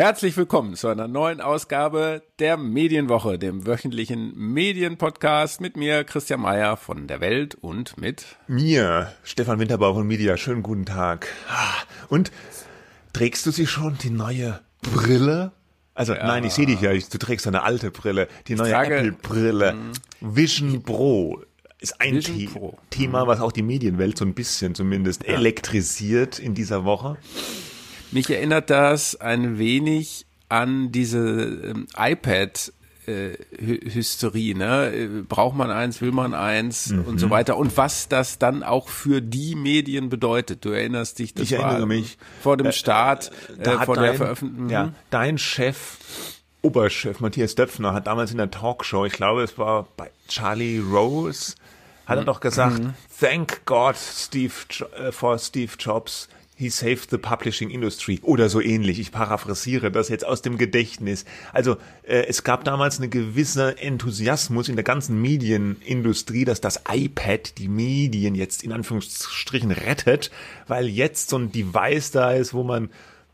[0.00, 6.78] Herzlich willkommen zu einer neuen Ausgabe der Medienwoche, dem wöchentlichen Medienpodcast mit mir, Christian Mayer
[6.78, 10.38] von der Welt und mit mir, Stefan Winterbau von Media.
[10.38, 11.28] Schönen guten Tag.
[12.08, 12.32] Und
[13.12, 15.52] trägst du sie schon, die neue Brille?
[15.92, 16.26] Also ja.
[16.26, 19.92] nein, ich sehe dich ja, du trägst eine alte Brille, die neue Apple-Brille, mhm.
[20.22, 21.42] Vision Pro
[21.78, 22.48] ist ein The
[22.88, 25.34] Thema, was auch die Medienwelt so ein bisschen zumindest ja.
[25.34, 27.18] elektrisiert in dieser Woche.
[28.12, 32.72] Mich erinnert das ein wenig an diese ähm, iPad
[33.06, 35.24] äh, Hysterie, ne?
[35.28, 37.04] Braucht man eins, will man eins mhm.
[37.04, 37.56] und so weiter.
[37.56, 40.64] Und was das dann auch für die Medien bedeutet.
[40.64, 42.18] Du erinnerst dich, das ich war mich.
[42.42, 44.70] vor dem äh, Start, äh, äh, vor dein, der Veröffentlichung.
[44.70, 44.94] Ja, mhm.
[45.10, 45.96] dein Chef,
[46.62, 51.54] Oberchef Matthias Döpfner hat damals in der Talkshow, ich glaube, es war bei Charlie Rose,
[52.06, 52.26] hat er mhm.
[52.26, 52.94] doch gesagt, mhm.
[53.18, 54.52] thank God Steve,
[55.10, 56.28] for Steve Jobs
[56.60, 59.00] He saved the publishing industry oder so ähnlich.
[59.00, 61.24] Ich paraphrasiere das jetzt aus dem Gedächtnis.
[61.54, 67.56] Also äh, es gab damals eine gewisse Enthusiasmus in der ganzen Medienindustrie, dass das iPad
[67.56, 70.30] die Medien jetzt in Anführungsstrichen rettet,
[70.66, 72.90] weil jetzt so ein Device da ist, wo man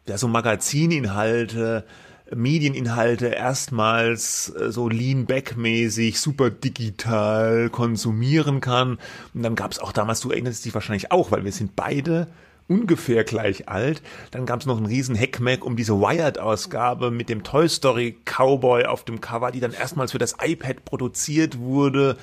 [0.06, 1.84] ja so Magazininhalte
[2.32, 8.98] Medieninhalte erstmals äh, so Lean-Back-mäßig, super digital konsumieren kann.
[9.34, 12.28] Und dann gab es auch damals, du erinnerst dich wahrscheinlich auch, weil wir sind beide
[12.68, 14.02] ungefähr gleich alt.
[14.30, 18.84] Dann gab es noch einen riesen Heckmeck um diese Wired-Ausgabe mit dem Toy Story Cowboy
[18.86, 22.16] auf dem Cover, die dann erstmals für das iPad produziert wurde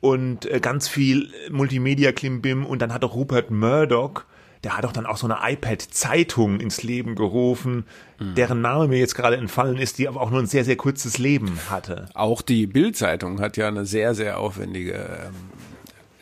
[0.00, 4.24] und äh, ganz viel Multimedia-Klimbim und dann hat auch Rupert Murdoch
[4.64, 7.84] der hat doch dann auch so eine iPad-Zeitung ins Leben gerufen,
[8.18, 8.34] mhm.
[8.34, 11.18] deren Name mir jetzt gerade entfallen ist, die aber auch nur ein sehr, sehr kurzes
[11.18, 12.06] Leben hatte.
[12.14, 15.34] Auch die Bild-Zeitung hat ja eine sehr, sehr aufwendige ähm,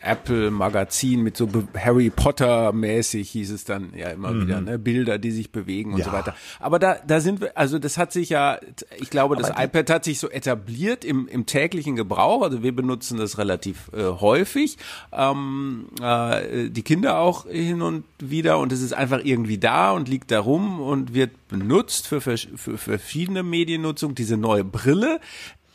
[0.01, 4.41] Apple Magazin mit so Harry Potter mäßig hieß es dann ja immer mhm.
[4.41, 4.79] wieder, ne?
[4.79, 6.05] Bilder, die sich bewegen und ja.
[6.05, 6.35] so weiter.
[6.59, 8.59] Aber da, da sind wir, also das hat sich ja,
[8.97, 12.41] ich glaube, das iPad hat sich so etabliert im, im täglichen Gebrauch.
[12.41, 14.77] Also wir benutzen das relativ äh, häufig.
[15.11, 20.07] Ähm, äh, die Kinder auch hin und wieder und es ist einfach irgendwie da und
[20.07, 24.15] liegt da rum und wird benutzt für, für, für verschiedene Mediennutzung.
[24.15, 25.19] Diese neue Brille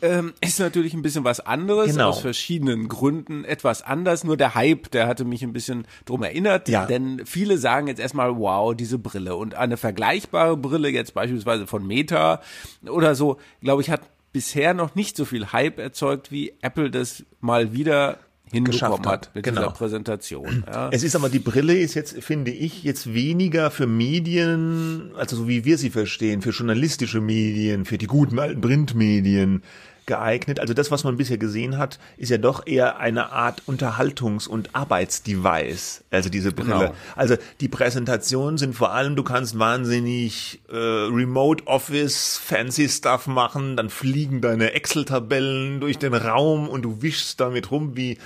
[0.01, 2.09] ähm, ist natürlich ein bisschen was anderes, genau.
[2.09, 4.23] aus verschiedenen Gründen etwas anders.
[4.23, 6.85] Nur der Hype, der hatte mich ein bisschen drum erinnert, ja.
[6.85, 9.35] denn viele sagen jetzt erstmal, wow, diese Brille.
[9.35, 12.41] Und eine vergleichbare Brille, jetzt beispielsweise von Meta
[12.87, 14.01] oder so, glaube ich, hat
[14.31, 18.19] bisher noch nicht so viel Hype erzeugt, wie Apple das mal wieder
[18.51, 19.61] hinbekommen hat mit genau.
[19.61, 20.63] dieser Präsentation.
[20.75, 20.89] Ja.
[20.91, 25.47] Es ist aber die Brille ist jetzt, finde ich, jetzt weniger für Medien, also so
[25.47, 29.61] wie wir sie verstehen, für journalistische Medien, für die guten alten Printmedien
[30.05, 30.59] geeignet.
[30.59, 34.75] Also das, was man bisher gesehen hat, ist ja doch eher eine Art Unterhaltungs- und
[34.75, 36.03] Arbeitsdevice.
[36.11, 36.79] Also diese Brille.
[36.79, 36.95] Genau.
[37.15, 43.77] Also die Präsentationen sind vor allem, du kannst wahnsinnig äh, Remote Office, fancy Stuff machen,
[43.77, 48.17] dann fliegen deine Excel-Tabellen durch den Raum und du wischst damit rum, wie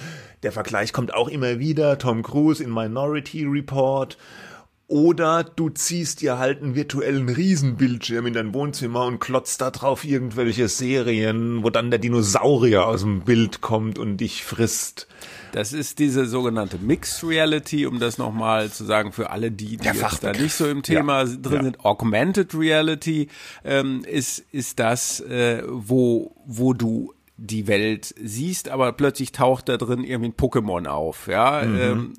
[0.44, 1.98] der Vergleich kommt auch immer wieder.
[1.98, 4.18] Tom Cruise in Minority Report.
[4.90, 10.04] Oder du ziehst dir halt einen virtuellen Riesenbildschirm in dein Wohnzimmer und klotzt da drauf
[10.04, 15.08] irgendwelche Serien, wo dann der Dinosaurier aus dem Bild kommt und dich frisst.
[15.52, 19.86] Das ist diese sogenannte Mixed Reality, um das nochmal zu sagen für alle die, die
[19.86, 21.36] jetzt da nicht so im Thema ja.
[21.40, 21.64] drin ja.
[21.66, 21.86] sind.
[21.86, 23.28] Augmented Reality
[23.64, 29.78] ähm, ist ist das, äh, wo wo du die Welt siehst, aber plötzlich taucht da
[29.78, 31.80] drin irgendwie ein Pokémon auf, ja, mhm.
[31.80, 32.14] ähm,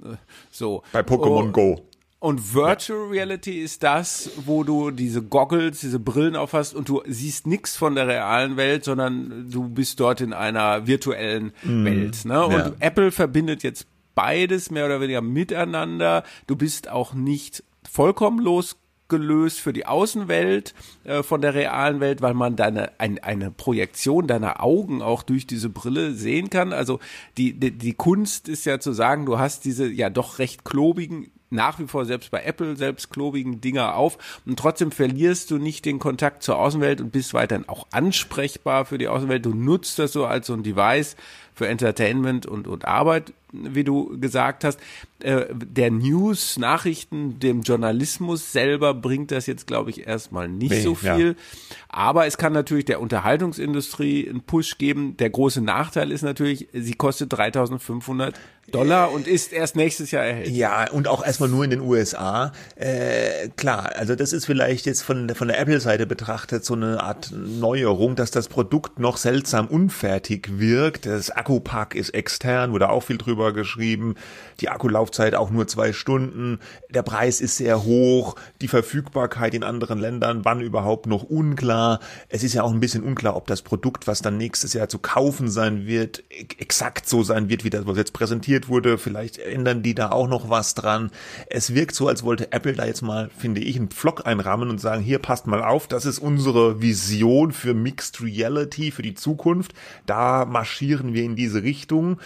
[0.50, 0.82] so.
[0.92, 1.89] Bei Pokémon oh, Go.
[2.20, 7.46] Und Virtual Reality ist das, wo du diese Goggles, diese Brillen aufhast und du siehst
[7.46, 12.24] nichts von der realen Welt, sondern du bist dort in einer virtuellen mm, Welt.
[12.26, 12.44] Ne?
[12.44, 12.72] Und ja.
[12.78, 16.22] Apple verbindet jetzt beides mehr oder weniger miteinander.
[16.46, 22.34] Du bist auch nicht vollkommen losgelöst für die Außenwelt äh, von der realen Welt, weil
[22.34, 26.74] man deine ein, eine Projektion deiner Augen auch durch diese Brille sehen kann.
[26.74, 27.00] Also
[27.38, 31.30] die, die die Kunst ist ja zu sagen, du hast diese ja doch recht klobigen
[31.50, 35.84] nach wie vor selbst bei Apple selbst klobigen Dinger auf und trotzdem verlierst du nicht
[35.84, 39.44] den Kontakt zur Außenwelt und bist weiterhin auch ansprechbar für die Außenwelt.
[39.44, 41.16] Du nutzt das so als so ein Device
[41.60, 44.80] für Entertainment und, und Arbeit, wie du gesagt hast.
[45.18, 50.80] Äh, der News, Nachrichten, dem Journalismus selber bringt das jetzt, glaube ich, erstmal nicht nee,
[50.80, 51.28] so viel.
[51.28, 51.74] Ja.
[51.88, 55.18] Aber es kann natürlich der Unterhaltungsindustrie einen Push geben.
[55.18, 58.34] Der große Nachteil ist natürlich, sie kostet 3500
[58.70, 60.56] Dollar und ist erst nächstes Jahr erhältlich.
[60.56, 62.52] Ja, und auch erstmal nur in den USA.
[62.76, 67.32] Äh, klar, also das ist vielleicht jetzt von, von der Apple-Seite betrachtet so eine Art
[67.32, 71.06] Neuerung, dass das Produkt noch seltsam unfertig wirkt.
[71.06, 74.14] Das Akkupack ist extern, wurde auch viel drüber geschrieben.
[74.60, 76.58] Die Akkulaufzeit auch nur zwei Stunden.
[76.90, 78.36] Der Preis ist sehr hoch.
[78.60, 82.00] Die Verfügbarkeit in anderen Ländern, wann überhaupt noch unklar.
[82.28, 84.98] Es ist ja auch ein bisschen unklar, ob das Produkt, was dann nächstes Jahr zu
[84.98, 86.22] kaufen sein wird,
[86.58, 88.98] exakt so sein wird, wie das, was jetzt präsentiert wurde.
[88.98, 91.10] Vielleicht ändern die da auch noch was dran.
[91.48, 94.80] Es wirkt so, als wollte Apple da jetzt mal, finde ich, einen Pflock einrahmen und
[94.80, 99.72] sagen, hier passt mal auf, das ist unsere Vision für Mixed Reality, für die Zukunft.
[100.06, 102.18] Da marschieren wir in diese Richtung.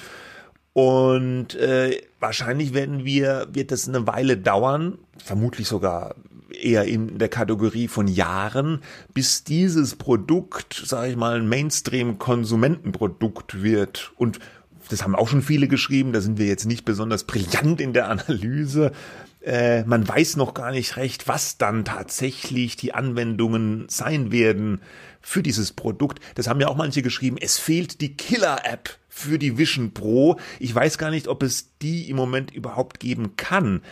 [0.72, 6.16] Und äh, wahrscheinlich werden wir, wird das eine Weile dauern, vermutlich sogar
[6.50, 8.80] eher in der Kategorie von Jahren,
[9.12, 14.12] bis dieses Produkt, sage ich mal, ein Mainstream-Konsumentenprodukt wird.
[14.16, 14.40] Und
[14.88, 18.08] das haben auch schon viele geschrieben, da sind wir jetzt nicht besonders brillant in der
[18.08, 18.92] Analyse.
[19.40, 24.80] Äh, man weiß noch gar nicht recht, was dann tatsächlich die Anwendungen sein werden
[25.20, 26.20] für dieses Produkt.
[26.34, 30.38] Das haben ja auch manche geschrieben, es fehlt die Killer-App für die Vision Pro.
[30.58, 33.82] Ich weiß gar nicht, ob es die im Moment überhaupt geben kann.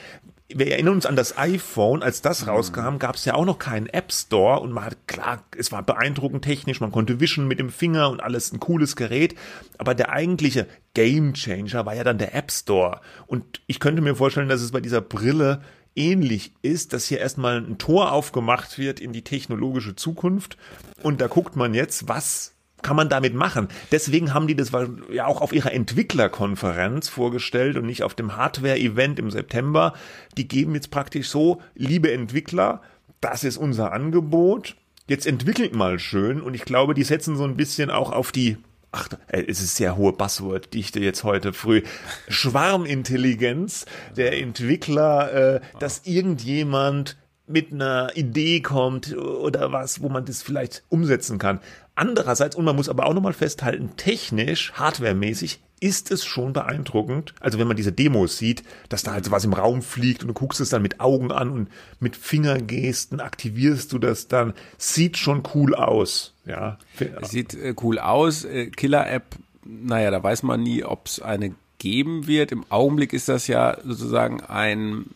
[0.54, 2.50] Wir erinnern uns an das iPhone, als das mhm.
[2.50, 4.60] rauskam, gab es ja auch noch keinen App Store.
[4.60, 8.22] Und man hat klar, es war beeindruckend technisch, man konnte wischen mit dem Finger und
[8.22, 8.52] alles.
[8.52, 9.34] Ein cooles Gerät,
[9.78, 13.00] aber der eigentliche Game Changer war ja dann der App Store.
[13.26, 15.62] Und ich könnte mir vorstellen, dass es bei dieser Brille
[15.94, 20.56] ähnlich ist, dass hier erstmal ein Tor aufgemacht wird in die technologische Zukunft.
[21.02, 22.51] Und da guckt man jetzt, was
[22.82, 23.68] kann man damit machen?
[23.90, 24.72] Deswegen haben die das
[25.12, 29.94] ja auch auf ihrer Entwicklerkonferenz vorgestellt und nicht auf dem Hardware-Event im September.
[30.36, 32.82] Die geben jetzt praktisch so, liebe Entwickler,
[33.20, 34.76] das ist unser Angebot.
[35.08, 38.56] Jetzt entwickelt mal schön und ich glaube, die setzen so ein bisschen auch auf die
[38.92, 41.82] ach, es ist sehr hohe Buzzword-Dichte jetzt heute früh,
[42.28, 43.86] Schwarmintelligenz
[44.16, 50.84] der Entwickler, äh, dass irgendjemand mit einer Idee kommt oder was, wo man das vielleicht
[50.88, 51.60] umsetzen kann.
[51.94, 57.34] Andererseits, und man muss aber auch nochmal festhalten, technisch, hardwaremäßig ist es schon beeindruckend.
[57.40, 60.34] Also wenn man diese Demos sieht, dass da halt was im Raum fliegt und du
[60.34, 61.68] guckst es dann mit Augen an und
[61.98, 64.54] mit Fingergesten aktivierst du das dann.
[64.78, 66.34] Sieht schon cool aus.
[66.46, 66.78] Ja.
[67.22, 68.44] Sieht äh, cool aus.
[68.44, 69.34] Äh, Killer-App,
[69.64, 72.52] naja, da weiß man nie, ob es eine geben wird.
[72.52, 75.06] Im Augenblick ist das ja sozusagen ein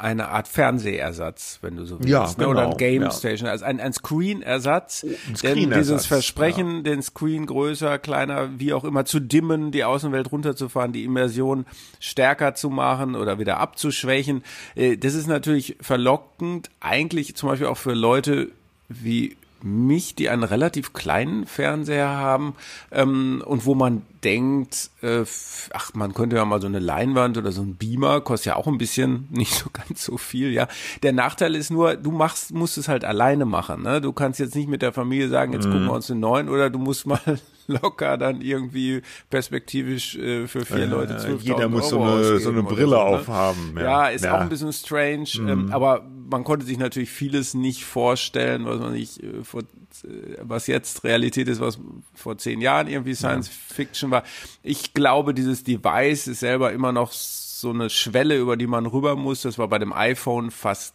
[0.00, 2.34] eine Art Fernsehersatz, wenn du so willst, ja, ne?
[2.36, 3.10] genau, oder ein Game ja.
[3.10, 6.82] Station, also ein, ein Screen-Ersatz, ein Screen denn dieses Versprechen, ja.
[6.82, 11.66] den Screen größer, kleiner, wie auch immer zu dimmen, die Außenwelt runterzufahren, die Immersion
[12.00, 14.42] stärker zu machen oder wieder abzuschwächen,
[14.74, 18.50] äh, das ist natürlich verlockend, eigentlich zum Beispiel auch für Leute
[18.88, 22.54] wie mich, die einen relativ kleinen Fernseher haben
[22.90, 25.24] ähm, und wo man denkt, äh,
[25.72, 28.66] ach, man könnte ja mal so eine Leinwand oder so ein Beamer, kostet ja auch
[28.66, 30.68] ein bisschen, nicht so ganz so viel, ja.
[31.02, 34.00] Der Nachteil ist nur, du machst, musst es halt alleine machen, ne?
[34.00, 35.72] Du kannst jetzt nicht mit der Familie sagen, jetzt mhm.
[35.72, 37.20] gucken wir uns den neuen oder du musst mal
[37.68, 42.50] locker dann irgendwie perspektivisch äh, für vier äh, Leute 12 Jeder muss so eine, so
[42.50, 42.98] eine Brille so, ne?
[42.98, 43.74] aufhaben.
[43.76, 44.34] Ja, ja ist ja.
[44.34, 45.48] auch ein bisschen strange, mhm.
[45.48, 50.38] ähm, aber man konnte sich natürlich vieles nicht vorstellen, was man nicht äh, vor, äh,
[50.42, 51.78] was jetzt Realität ist, was
[52.14, 53.74] vor zehn Jahren irgendwie Science ja.
[53.74, 54.24] Fiction war.
[54.62, 59.16] Ich glaube, dieses Device ist selber immer noch so eine Schwelle, über die man rüber
[59.16, 59.42] muss.
[59.42, 60.94] Das war bei dem iPhone fast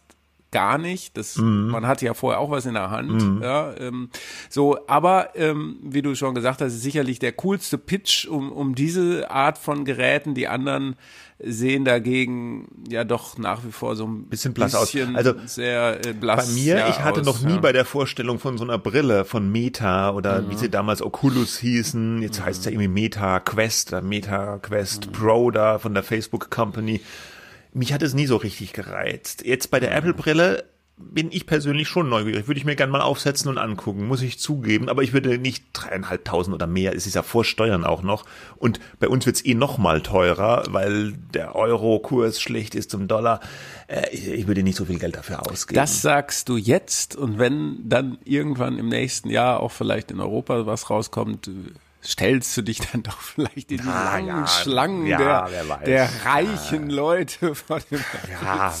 [0.54, 1.16] gar nicht.
[1.16, 1.66] Das, mhm.
[1.68, 3.10] Man hatte ja vorher auch was in der Hand.
[3.10, 3.42] Mhm.
[3.42, 4.08] Ja, ähm,
[4.48, 8.76] so, aber ähm, wie du schon gesagt hast, ist sicherlich der coolste Pitch um, um
[8.76, 10.34] diese Art von Geräten.
[10.34, 10.94] Die anderen
[11.40, 14.96] sehen dagegen ja doch nach wie vor so ein bisschen, blass aus.
[15.14, 16.46] Also sehr äh, blass.
[16.46, 17.60] Bei mir, ich hatte aus, noch nie ja.
[17.60, 20.50] bei der Vorstellung von so einer Brille von Meta oder mhm.
[20.50, 22.44] wie sie damals Oculus hießen, jetzt mhm.
[22.44, 25.12] heißt es ja irgendwie Meta Quest oder Meta Quest mhm.
[25.12, 27.00] Pro da von der Facebook Company
[27.74, 29.44] mich hat es nie so richtig gereizt.
[29.44, 29.96] Jetzt bei der mhm.
[29.96, 30.64] Apple-Brille
[30.96, 32.46] bin ich persönlich schon neugierig.
[32.46, 34.88] Würde ich mir gerne mal aufsetzen und angucken, muss ich zugeben.
[34.88, 38.24] Aber ich würde nicht dreieinhalbtausend oder mehr, es ist ja vor Steuern auch noch.
[38.56, 43.08] Und bei uns wird es eh noch mal teurer, weil der Euro-Kurs schlecht ist zum
[43.08, 43.40] Dollar.
[43.88, 45.74] Äh, ich würde nicht so viel Geld dafür ausgeben.
[45.74, 47.16] Das sagst du jetzt.
[47.16, 51.50] Und wenn dann irgendwann im nächsten Jahr auch vielleicht in Europa was rauskommt,
[52.04, 56.08] stellst du dich dann doch vielleicht in die ah, langen ja, Schlangen ja, der, der,
[56.24, 56.96] reichen ja.
[56.96, 58.72] Leute vor dem ja.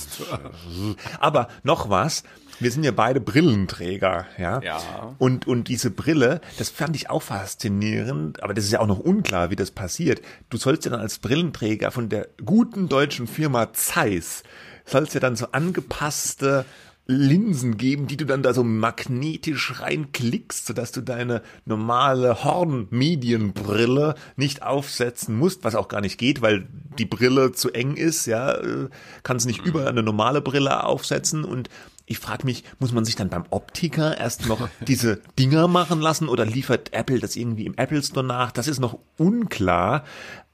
[1.20, 2.24] Aber noch was.
[2.60, 4.60] Wir sind ja beide Brillenträger, ja?
[4.62, 5.14] ja.
[5.18, 9.00] Und, und diese Brille, das fand ich auch faszinierend, aber das ist ja auch noch
[9.00, 10.22] unklar, wie das passiert.
[10.50, 14.44] Du sollst ja dann als Brillenträger von der guten deutschen Firma Zeiss,
[14.84, 16.64] sollst ja dann so angepasste
[17.06, 24.62] Linsen geben, die du dann da so magnetisch reinklickst, sodass du deine normale Hornmedienbrille nicht
[24.62, 26.66] aufsetzen musst, was auch gar nicht geht, weil
[26.98, 28.88] die Brille zu eng ist, ja, äh,
[29.22, 31.44] kannst nicht über eine normale Brille aufsetzen.
[31.44, 31.68] Und
[32.06, 36.28] ich frage mich, muss man sich dann beim Optiker erst noch diese Dinger machen lassen
[36.28, 38.50] oder liefert Apple das irgendwie im Apple Store nach?
[38.50, 40.04] Das ist noch unklar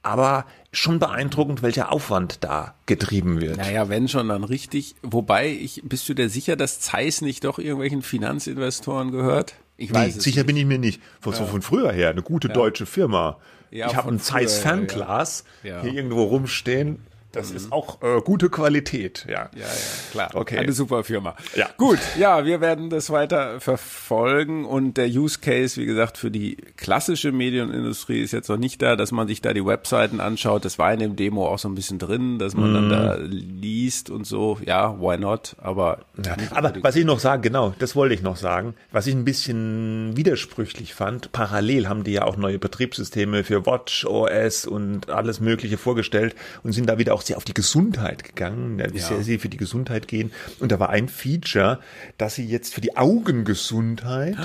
[0.02, 3.59] aber schon beeindruckend, welcher Aufwand da getrieben wird.
[3.59, 4.95] Naja, wenn schon, dann richtig.
[5.02, 9.54] Wobei, ich, bist du dir sicher, dass Zeiss nicht doch irgendwelchen Finanzinvestoren gehört?
[9.76, 10.47] Ich weiß nee, sicher nicht.
[10.47, 11.00] bin ich mir nicht.
[11.21, 11.45] Von, ja.
[11.45, 12.54] von früher her, eine gute ja.
[12.54, 13.38] deutsche Firma.
[13.71, 16.99] Ja, ich habe ein Zeiss Fernglas hier irgendwo rumstehen.
[17.32, 17.56] Das mhm.
[17.56, 19.50] ist auch äh, gute Qualität, ja.
[19.54, 19.66] Ja, ja,
[20.10, 20.30] klar.
[20.34, 20.58] Okay.
[20.58, 21.37] Eine super Firma.
[21.54, 21.68] Ja.
[21.76, 26.56] Gut, ja, wir werden das weiter verfolgen und der Use Case, wie gesagt, für die
[26.76, 30.64] klassische Medienindustrie ist jetzt noch nicht da, dass man sich da die Webseiten anschaut.
[30.64, 32.75] Das war in dem Demo auch so ein bisschen drin, dass man mhm.
[32.75, 34.58] dann da liest und so.
[34.66, 35.54] Ja, why not?
[35.58, 39.14] Aber, ja, aber was ich noch sagen, genau, das wollte ich noch sagen, was ich
[39.14, 45.10] ein bisschen widersprüchlich fand, parallel haben die ja auch neue Betriebssysteme für Watch OS und
[45.10, 48.88] alles Mögliche vorgestellt und sind da wieder auch auch sehr auf die Gesundheit gegangen, ja.
[48.90, 50.32] sehr, sehr für die Gesundheit gehen.
[50.58, 51.80] Und da war ein Feature,
[52.16, 54.36] dass sie jetzt für die Augengesundheit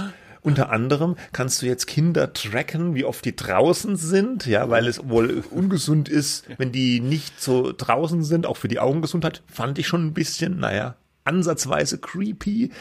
[0.41, 5.09] unter anderem kannst du jetzt Kinder tracken, wie oft die draußen sind, ja, weil es
[5.09, 9.87] wohl ungesund ist, wenn die nicht so draußen sind, auch für die Augengesundheit, fand ich
[9.87, 12.71] schon ein bisschen, naja, ansatzweise creepy.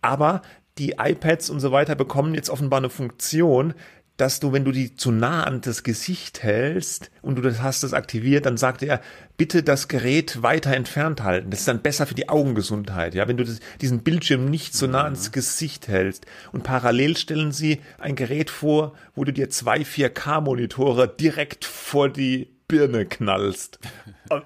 [0.00, 0.40] Aber
[0.78, 3.74] die iPads und so weiter bekommen jetzt offenbar eine Funktion,
[4.16, 7.82] dass du, wenn du die zu nah an das Gesicht hältst und du das hast
[7.82, 9.00] das aktiviert, dann sagt er,
[9.36, 11.50] bitte das Gerät weiter entfernt halten.
[11.50, 13.14] Das ist dann besser für die Augengesundheit.
[13.14, 17.52] Ja, wenn du das, diesen Bildschirm nicht so nah ans Gesicht hältst und parallel stellen
[17.52, 23.78] sie ein Gerät vor, wo du dir zwei 4K Monitore direkt vor die Birne knallst.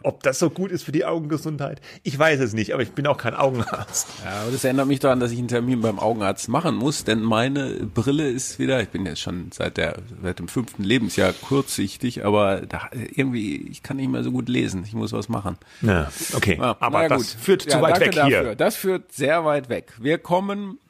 [0.03, 3.07] Ob das so gut ist für die Augengesundheit, ich weiß es nicht, aber ich bin
[3.07, 4.09] auch kein Augenarzt.
[4.25, 7.23] Ja, aber das erinnert mich daran, dass ich einen Termin beim Augenarzt machen muss, denn
[7.23, 12.25] meine Brille ist wieder, ich bin jetzt schon seit der seit dem fünften Lebensjahr kurzsichtig,
[12.25, 14.83] aber da, irgendwie, ich kann nicht mehr so gut lesen.
[14.85, 15.57] Ich muss was machen.
[15.83, 16.59] Ja, okay.
[16.61, 17.43] Ja, aber das gut.
[17.43, 18.43] führt ja, zu weit weg dafür.
[18.43, 18.55] hier.
[18.57, 19.93] Das führt sehr weit weg.
[20.01, 20.81] Wir kommen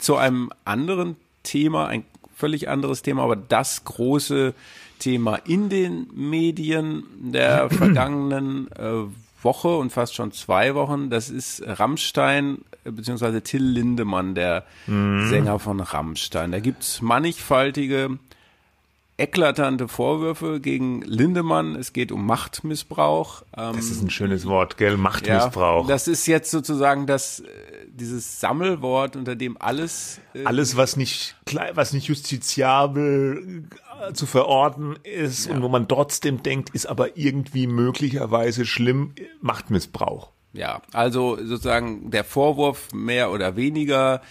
[0.00, 1.14] zu einem anderen
[1.44, 2.04] Thema, ein
[2.44, 4.52] völlig anderes Thema, aber das große
[4.98, 9.04] Thema in den Medien der vergangenen äh,
[9.42, 15.26] Woche und fast schon zwei Wochen, das ist Rammstein äh, beziehungsweise Till Lindemann, der mhm.
[15.30, 16.52] Sänger von Rammstein.
[16.52, 18.18] Da gibt's mannigfaltige
[19.16, 21.76] eklatante Vorwürfe gegen Lindemann.
[21.76, 23.42] Es geht um Machtmissbrauch.
[23.56, 24.96] Ähm, das ist ein schönes Wort, gell?
[24.96, 25.82] Machtmissbrauch.
[25.82, 27.46] Ja, das ist jetzt sozusagen das, äh,
[27.88, 30.20] dieses Sammelwort, unter dem alles.
[30.34, 31.36] Äh, alles, was nicht,
[31.74, 33.68] was nicht justiziabel
[34.00, 35.54] äh, zu verorten ist ja.
[35.54, 40.30] und wo man trotzdem denkt, ist aber irgendwie möglicherweise schlimm, Machtmissbrauch.
[40.52, 44.22] Ja, also sozusagen der Vorwurf mehr oder weniger,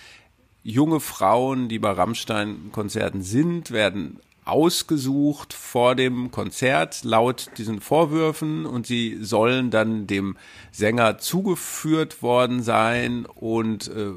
[0.63, 8.85] junge Frauen, die bei Rammstein-Konzerten sind, werden ausgesucht vor dem Konzert laut diesen Vorwürfen und
[8.85, 10.37] sie sollen dann dem
[10.71, 14.11] Sänger zugeführt worden sein und äh,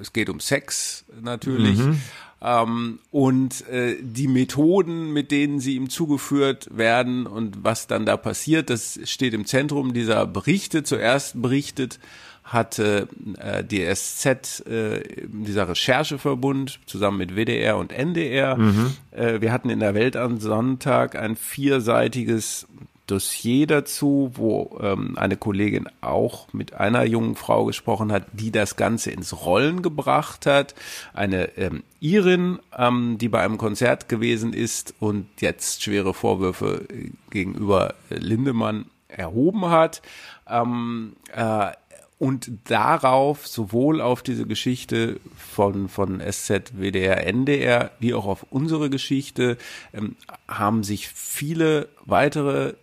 [0.00, 1.78] es geht um Sex natürlich.
[1.78, 2.00] Mhm.
[2.44, 8.16] Ähm, und äh, die Methoden, mit denen sie ihm zugeführt werden und was dann da
[8.16, 10.82] passiert, das steht im Zentrum dieser Berichte.
[10.82, 12.00] Zuerst berichtet
[12.44, 13.08] hatte
[13.38, 18.56] äh, die SZ, äh, dieser Rechercheverbund, zusammen mit WDR und NDR.
[18.56, 18.96] Mhm.
[19.10, 22.66] Äh, wir hatten in der Welt am Sonntag ein vierseitiges
[23.06, 28.76] Dossier dazu, wo ähm, eine Kollegin auch mit einer jungen Frau gesprochen hat, die das
[28.76, 30.74] Ganze ins Rollen gebracht hat.
[31.12, 37.10] Eine ähm, Irin, ähm, die bei einem Konzert gewesen ist und jetzt schwere Vorwürfe äh,
[37.30, 40.00] gegenüber Lindemann erhoben hat.
[40.48, 41.72] Ähm, äh,
[42.22, 48.90] und darauf, sowohl auf diese Geschichte von, von SZ, WDR, NDR, wie auch auf unsere
[48.90, 49.58] Geschichte,
[49.92, 50.14] ähm,
[50.46, 52.74] haben sich viele weitere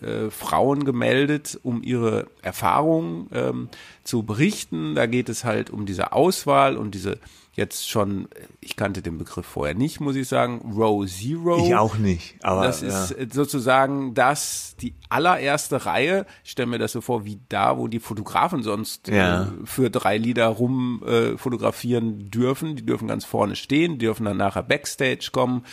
[0.00, 3.68] äh, Frauen gemeldet, um ihre Erfahrungen ähm,
[4.04, 4.94] zu berichten.
[4.94, 7.18] Da geht es halt um diese Auswahl und diese
[7.56, 8.28] jetzt schon,
[8.60, 11.66] ich kannte den Begriff vorher nicht, muss ich sagen, Row Zero.
[11.66, 13.26] Ich auch nicht, aber das ist ja.
[13.32, 16.26] sozusagen das, die allererste Reihe.
[16.44, 19.44] Ich stelle mir das so vor, wie da, wo die Fotografen sonst ja.
[19.44, 22.76] äh, für drei Lieder rum äh, fotografieren dürfen.
[22.76, 25.64] Die dürfen ganz vorne stehen, die dürfen dann nachher Backstage kommen.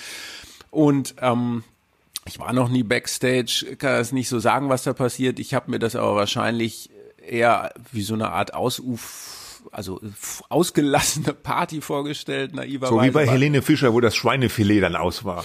[0.71, 1.63] Und ähm,
[2.25, 5.37] ich war noch nie Backstage, kann das nicht so sagen, was da passiert.
[5.37, 10.00] Ich habe mir das aber wahrscheinlich eher wie so eine Art Ausuf also
[10.50, 12.93] ausgelassene Party vorgestellt, naiverweise.
[12.93, 15.43] So wie bei Helene Fischer, wo das Schweinefilet dann aus war.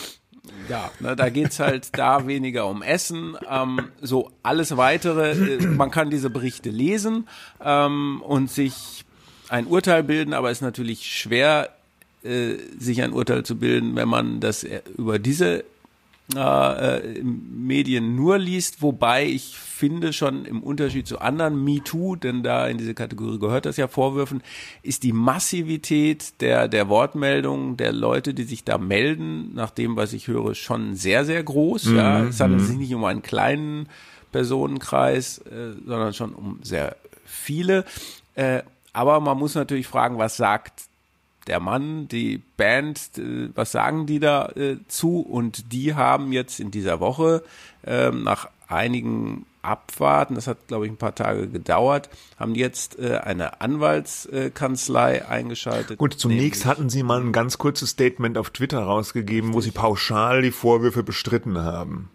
[0.69, 3.37] ja, ne, da geht's halt da weniger um Essen.
[3.49, 7.29] Ähm, so alles weitere, äh, man kann diese Berichte lesen
[7.65, 9.05] ähm, und sich
[9.49, 11.71] ein Urteil bilden, aber es ist natürlich schwer,
[12.23, 15.65] äh, sich ein Urteil zu bilden, wenn man das äh, über diese
[16.37, 22.67] äh, Medien nur liest, wobei ich finde schon im Unterschied zu anderen MeToo, denn da
[22.67, 24.43] in diese Kategorie gehört das ja Vorwürfen,
[24.83, 30.13] ist die Massivität der, der Wortmeldungen der Leute, die sich da melden, nach dem, was
[30.13, 31.87] ich höre, schon sehr, sehr groß.
[31.87, 31.97] Mhm.
[31.97, 33.89] Ja, es handelt sich nicht um einen kleinen
[34.31, 37.85] Personenkreis, äh, sondern schon um sehr viele.
[38.35, 40.88] Äh, aber man muss natürlich fragen, was sagt
[41.49, 45.21] der Mann, die Band, äh, was sagen die da äh, zu?
[45.21, 47.43] Und die haben jetzt in dieser Woche
[47.85, 53.19] ähm, nach einigen Abwarten, das hat glaube ich ein paar Tage gedauert, haben jetzt äh,
[53.19, 55.99] eine Anwaltskanzlei eingeschaltet.
[55.99, 60.43] Gut, zunächst hatten sie mal ein ganz kurzes Statement auf Twitter rausgegeben, wo sie pauschal
[60.43, 62.09] die Vorwürfe bestritten haben.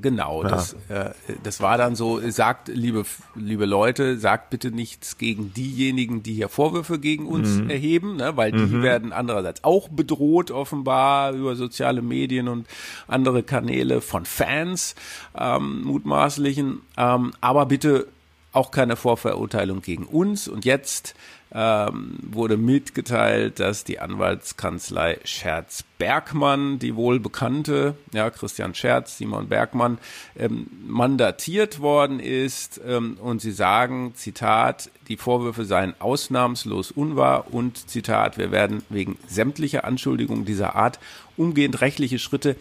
[0.00, 0.48] Genau, ja.
[0.48, 1.10] das, äh,
[1.42, 6.48] das war dann so, sagt, liebe, liebe Leute, sagt bitte nichts gegen diejenigen, die hier
[6.48, 7.70] Vorwürfe gegen uns mhm.
[7.70, 8.82] erheben, ne, weil die mhm.
[8.82, 12.66] werden andererseits auch bedroht, offenbar über soziale Medien und
[13.06, 14.94] andere Kanäle von Fans,
[15.38, 16.80] ähm, mutmaßlichen.
[16.96, 18.08] Ähm, aber bitte
[18.52, 20.48] auch keine Vorverurteilung gegen uns.
[20.48, 21.14] Und jetzt
[21.54, 29.48] ähm, wurde mitgeteilt, dass die Anwaltskanzlei Scherz Bergmann, die wohl bekannte, ja, Christian Scherz, Simon
[29.48, 29.98] Bergmann,
[30.36, 32.80] ähm, mandatiert worden ist.
[32.84, 39.16] Ähm, und sie sagen, Zitat, die Vorwürfe seien ausnahmslos unwahr und Zitat, wir werden wegen
[39.28, 40.98] sämtlicher Anschuldigungen dieser Art
[41.36, 42.56] umgehend rechtliche Schritte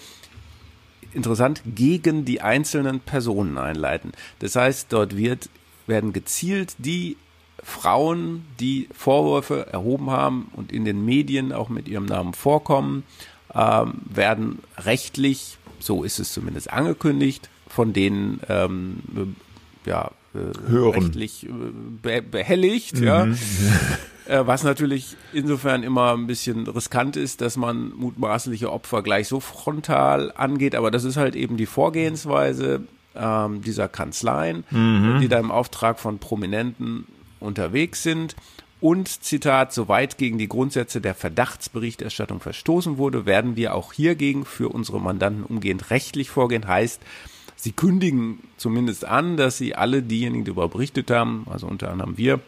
[1.14, 4.12] interessant gegen die einzelnen Personen einleiten.
[4.40, 5.50] Das heißt, dort wird
[5.86, 7.18] werden gezielt die
[7.64, 13.04] Frauen, die Vorwürfe erhoben haben und in den Medien auch mit ihrem Namen vorkommen,
[13.56, 19.36] ähm, werden rechtlich, so ist es zumindest angekündigt, von denen ähm,
[19.86, 21.04] ja, äh, Hören.
[21.04, 21.50] rechtlich äh,
[22.02, 23.04] be behelligt, mhm.
[23.04, 23.28] ja.
[24.26, 29.42] Äh, was natürlich insofern immer ein bisschen riskant ist, dass man mutmaßliche Opfer gleich so
[29.42, 32.84] frontal angeht, aber das ist halt eben die Vorgehensweise
[33.16, 35.20] ähm, dieser Kanzleien, mhm.
[35.22, 37.06] die da im Auftrag von Prominenten
[37.44, 38.36] unterwegs sind.
[38.82, 44.68] Und Zitat, soweit gegen die Grundsätze der Verdachtsberichterstattung verstoßen wurde, werden wir auch hiergegen für
[44.68, 46.68] unsere Mandanten umgehend rechtlich vorgehen.
[46.68, 47.02] Heißt,
[47.56, 52.18] sie kündigen zumindest an, dass sie alle diejenigen, die darüber berichtet haben, also unter anderem
[52.18, 52.42] wir,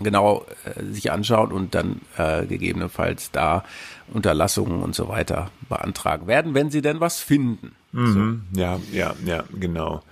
[0.00, 3.64] genau äh, sich anschauen und dann äh, gegebenenfalls da
[4.12, 7.72] Unterlassungen und so weiter beantragen werden, wenn sie denn was finden.
[7.92, 8.42] Mhm.
[8.52, 8.60] So.
[8.60, 10.02] Ja, ja, ja, genau.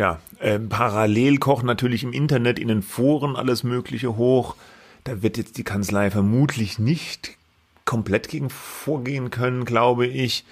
[0.00, 4.56] Ja, ähm, parallel kochen natürlich im Internet, in den Foren alles Mögliche hoch.
[5.04, 7.36] Da wird jetzt die Kanzlei vermutlich nicht
[7.84, 10.46] komplett gegen vorgehen können, glaube ich.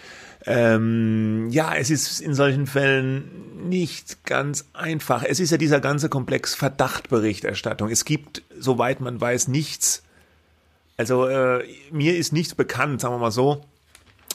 [0.44, 5.24] Ähm, ja, es ist in solchen Fällen nicht ganz einfach.
[5.24, 7.88] Es ist ja dieser ganze Komplex Verdachtberichterstattung.
[7.88, 10.02] Es gibt, soweit man weiß, nichts.
[10.98, 13.64] Also äh, mir ist nichts bekannt, sagen wir mal so,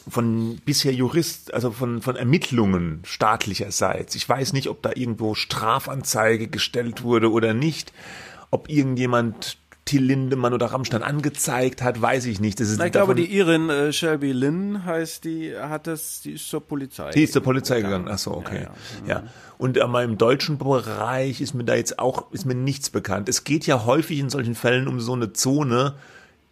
[0.10, 4.16] von bisher Jurist, also von, von Ermittlungen staatlicherseits.
[4.16, 7.94] Ich weiß nicht, ob da irgendwo Strafanzeige gestellt wurde oder nicht,
[8.52, 12.60] ob irgendjemand Till Lindemann oder Rammstein angezeigt hat, weiß ich nicht.
[12.60, 16.48] Das ist ich glaube, die Irin äh, Shelby Lynn heißt die, hat das, die ist
[16.48, 17.12] zur Polizei.
[17.12, 18.08] Die ist zur Polizei gegangen.
[18.10, 18.64] Ach so, okay.
[18.64, 18.70] Ja,
[19.08, 19.22] ja.
[19.22, 19.24] ja.
[19.58, 23.28] Und an meinem deutschen Bereich ist mir da jetzt auch, ist mir nichts bekannt.
[23.28, 25.96] Es geht ja häufig in solchen Fällen um so eine Zone,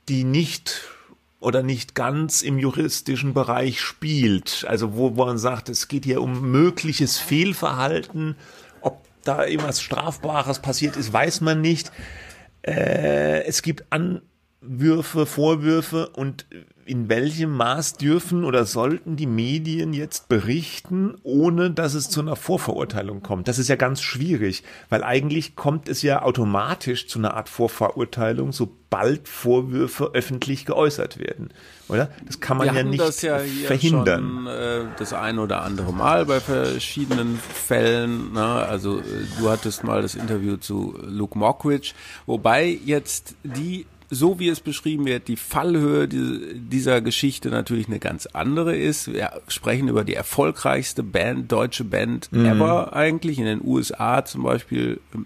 [0.10, 0.82] die nicht
[1.42, 4.64] oder nicht ganz im juristischen Bereich spielt.
[4.68, 8.36] Also wo, man sagt, es geht hier um mögliches Fehlverhalten.
[8.80, 11.92] Ob da irgendwas Strafbares passiert ist, weiß man nicht.
[12.62, 13.86] Äh, es gibt
[14.64, 16.46] Anwürfe, Vorwürfe und
[16.86, 22.36] in welchem Maß dürfen oder sollten die Medien jetzt berichten, ohne dass es zu einer
[22.36, 23.48] Vorverurteilung kommt?
[23.48, 28.52] Das ist ja ganz schwierig, weil eigentlich kommt es ja automatisch zu einer Art Vorverurteilung,
[28.52, 31.50] sobald Vorwürfe öffentlich geäußert werden,
[31.88, 32.10] oder?
[32.26, 34.44] Das kann man Wir ja nicht das ja verhindern.
[34.44, 38.34] Schon, äh, das ein oder andere Mal bei verschiedenen Fällen.
[38.34, 38.44] Ne?
[38.44, 39.04] Also äh,
[39.40, 41.94] du hattest mal das Interview zu Luke Mockridge,
[42.26, 48.26] wobei jetzt die so wie es beschrieben wird, die Fallhöhe dieser Geschichte natürlich eine ganz
[48.28, 49.12] andere ist.
[49.12, 52.46] Wir sprechen über die erfolgreichste Band, deutsche Band mhm.
[52.46, 55.26] ever eigentlich, in den USA zum Beispiel ähm,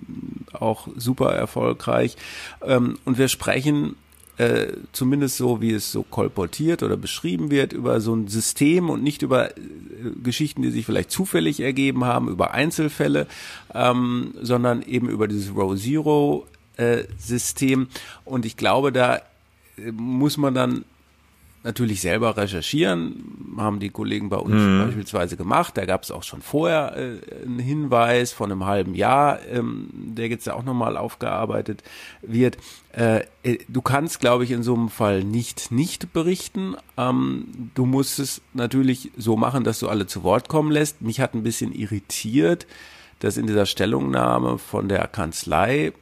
[0.53, 2.15] auch super erfolgreich.
[2.61, 3.95] Ähm, und wir sprechen
[4.37, 9.01] äh, zumindest so, wie es so kolportiert oder beschrieben wird, über so ein System und
[9.01, 9.61] nicht über äh,
[10.21, 13.25] Geschichten, die sich vielleicht zufällig ergeben haben, über Einzelfälle,
[13.73, 16.45] ähm, sondern eben über dieses Row Zero
[17.17, 17.87] System.
[18.23, 19.17] Und ich glaube, da
[19.77, 20.85] äh, muss man dann
[21.65, 24.85] natürlich selber recherchieren, haben die Kollegen bei uns mhm.
[24.85, 25.75] beispielsweise gemacht.
[25.75, 30.27] Da gab es auch schon vorher äh, einen Hinweis von einem halben Jahr, ähm, der
[30.27, 31.83] jetzt auch nochmal aufgearbeitet
[32.21, 32.57] wird.
[32.95, 36.75] Äh, äh, du kannst, glaube ich, in so einem Fall nicht nicht berichten.
[36.97, 41.01] Ähm, du musst es natürlich so machen, dass du alle zu Wort kommen lässt.
[41.01, 42.67] Mich hat ein bisschen irritiert,
[43.19, 45.93] dass in dieser Stellungnahme von der Kanzlei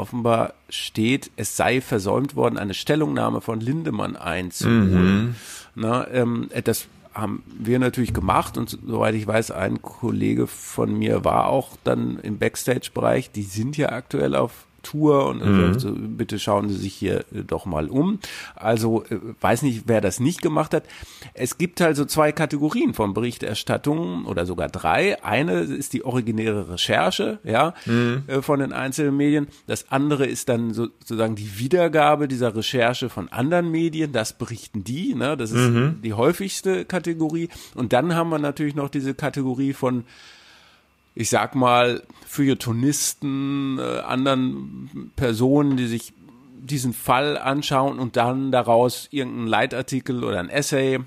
[0.00, 5.22] offenbar steht, es sei versäumt worden, eine Stellungnahme von Lindemann einzuholen.
[5.22, 5.34] Mhm.
[5.74, 11.24] Na, ähm, das haben wir natürlich gemacht und soweit ich weiß, ein Kollege von mir
[11.24, 13.30] war auch dann im Backstage-Bereich.
[13.32, 15.64] Die sind ja aktuell auf Tour und mhm.
[15.64, 18.18] also, bitte schauen Sie sich hier äh, doch mal um.
[18.54, 20.84] Also äh, weiß nicht, wer das nicht gemacht hat.
[21.34, 25.22] Es gibt halt so zwei Kategorien von Berichterstattungen oder sogar drei.
[25.24, 28.22] Eine ist die originäre Recherche, ja, mhm.
[28.26, 29.48] Äh, von den einzelnen Medien.
[29.66, 34.12] Das andere ist dann sozusagen die Wiedergabe dieser Recherche von anderen Medien.
[34.12, 35.36] Das berichten die, ne?
[35.36, 36.00] Das ist mhm.
[36.02, 37.48] die häufigste Kategorie.
[37.74, 40.04] Und dann haben wir natürlich noch diese Kategorie von
[41.14, 46.12] ich sag mal, Feuilletonisten, äh, anderen Personen, die sich
[46.60, 51.00] diesen Fall anschauen und dann daraus irgendeinen Leitartikel oder ein Essay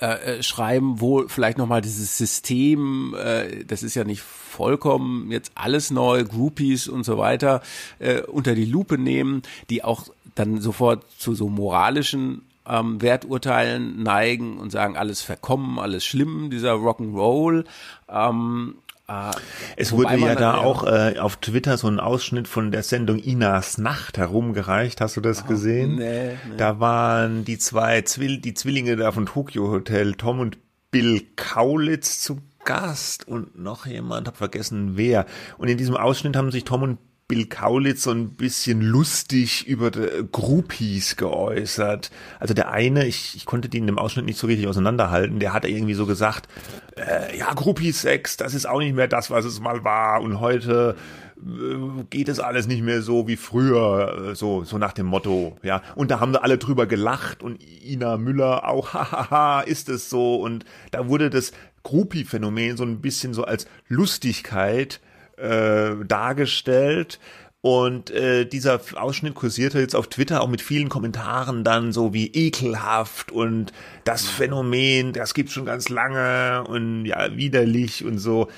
[0.00, 5.52] äh, äh schreiben, wo vielleicht nochmal dieses System, äh, das ist ja nicht vollkommen jetzt
[5.54, 7.62] alles neu, Groupies und so weiter,
[7.98, 10.04] äh, unter die Lupe nehmen, die auch
[10.34, 16.74] dann sofort zu so moralischen ähm, Werturteilen neigen und sagen, alles verkommen, alles schlimm, dieser
[16.74, 17.64] Rock'n'Roll.
[18.08, 18.76] Ähm,
[19.08, 19.30] äh,
[19.76, 23.18] es wurde ja da ja auch äh, auf Twitter so ein Ausschnitt von der Sendung
[23.18, 25.00] Inas Nacht herumgereicht.
[25.00, 25.96] Hast du das oh, gesehen?
[25.96, 26.56] Nee, nee.
[26.56, 30.58] Da waren die zwei Zwill die Zwillinge da von Tokyo Hotel, Tom und
[30.90, 35.24] Bill Kaulitz zu Gast und noch jemand, hab vergessen wer.
[35.56, 39.90] Und in diesem Ausschnitt haben sich Tom und Bill Kaulitz so ein bisschen lustig über
[39.90, 42.10] die Groupies geäußert.
[42.40, 45.52] Also der eine, ich, ich konnte die in dem Ausschnitt nicht so richtig auseinanderhalten, der
[45.52, 46.48] hat irgendwie so gesagt,
[46.96, 50.96] äh, ja, Groupie-Sex, das ist auch nicht mehr das, was es mal war und heute
[51.36, 55.58] äh, geht es alles nicht mehr so wie früher, äh, so, so nach dem Motto,
[55.62, 55.82] ja.
[55.96, 60.36] Und da haben wir alle drüber gelacht und Ina Müller auch, hahaha, ist es so.
[60.36, 65.00] Und da wurde das Groupie-Phänomen so ein bisschen so als Lustigkeit
[65.40, 67.18] äh, dargestellt.
[67.60, 72.28] Und äh, dieser Ausschnitt kursierte jetzt auf Twitter auch mit vielen Kommentaren dann so wie
[72.28, 73.72] ekelhaft und
[74.04, 78.48] das Phänomen, das gibt's schon ganz lange und ja, widerlich und so.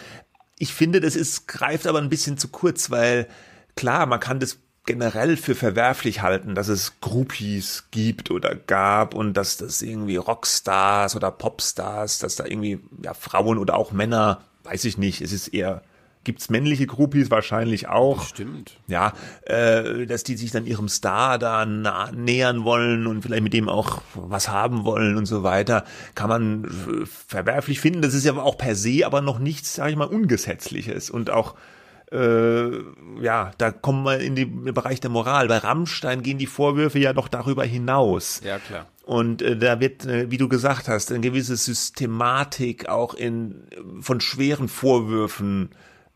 [0.59, 3.27] Ich finde, das ist, greift aber ein bisschen zu kurz, weil
[3.75, 9.35] klar, man kann das generell für verwerflich halten, dass es Groupies gibt oder gab und
[9.35, 14.85] dass das irgendwie Rockstars oder Popstars, dass da irgendwie ja, Frauen oder auch Männer, weiß
[14.85, 15.83] ich nicht, es ist eher
[16.23, 18.25] Gibt's männliche Groupies wahrscheinlich auch.
[18.25, 18.79] Stimmt.
[18.87, 19.15] Ja,
[19.47, 24.03] äh, dass die sich dann ihrem Star da nähern wollen und vielleicht mit dem auch
[24.15, 28.03] was haben wollen und so weiter, kann man äh, verwerflich finden.
[28.03, 31.55] Das ist ja auch per se aber noch nichts, sage ich mal, ungesetzliches und auch
[32.13, 32.71] äh,
[33.23, 35.49] ja, da kommen wir in den Bereich der Moral.
[35.49, 38.41] Bei Rammstein gehen die Vorwürfe ja noch darüber hinaus.
[38.45, 38.87] Ja, klar.
[39.05, 43.63] Und äh, da wird, äh, wie du gesagt hast, eine gewisse Systematik auch in
[44.01, 45.71] von schweren Vorwürfen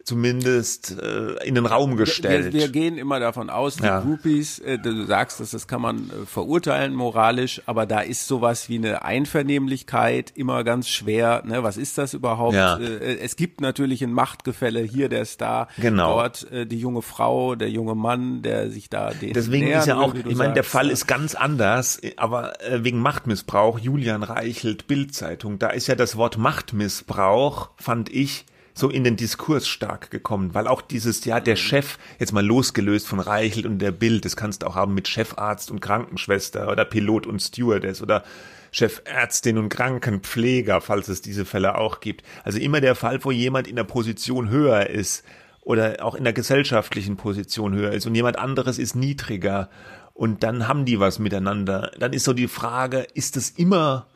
[0.04, 2.52] zumindest äh, in den Raum gestellt.
[2.52, 4.00] Wir, wir, gehen immer davon aus, die ja.
[4.00, 8.68] Groupies, äh, du sagst, dass das kann man äh, verurteilen moralisch, aber da ist sowas
[8.68, 11.42] wie eine Einvernehmlichkeit immer ganz schwer.
[11.46, 11.62] Ne?
[11.62, 12.54] Was ist das überhaupt?
[12.54, 12.76] Ja.
[12.76, 16.16] Äh, es gibt natürlich ein Machtgefälle, hier der Star, genau.
[16.16, 19.96] dort äh, die junge Frau, der junge Mann, der sich da den Deswegen ist ja
[19.96, 25.58] auch, ich meine, der Fall ist ganz anders, aber äh, wegen Machtmissbrauch, Julian Reichelt, Bildzeitung,
[25.58, 30.66] da ist ja das Wort Machtmissbrauch, fand ich, so in den Diskurs stark gekommen, weil
[30.66, 34.62] auch dieses, ja, der Chef, jetzt mal losgelöst von Reichelt und der Bild, das kannst
[34.62, 38.24] du auch haben mit Chefarzt und Krankenschwester oder Pilot und Stewardess oder
[38.72, 42.24] Chefärztin und Krankenpfleger, falls es diese Fälle auch gibt.
[42.42, 45.24] Also immer der Fall, wo jemand in der Position höher ist
[45.60, 49.70] oder auch in der gesellschaftlichen Position höher ist und jemand anderes ist niedriger
[50.12, 51.92] und dann haben die was miteinander.
[51.98, 54.08] Dann ist so die Frage, ist es immer,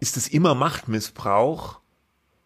[0.00, 1.80] ist es immer Machtmissbrauch?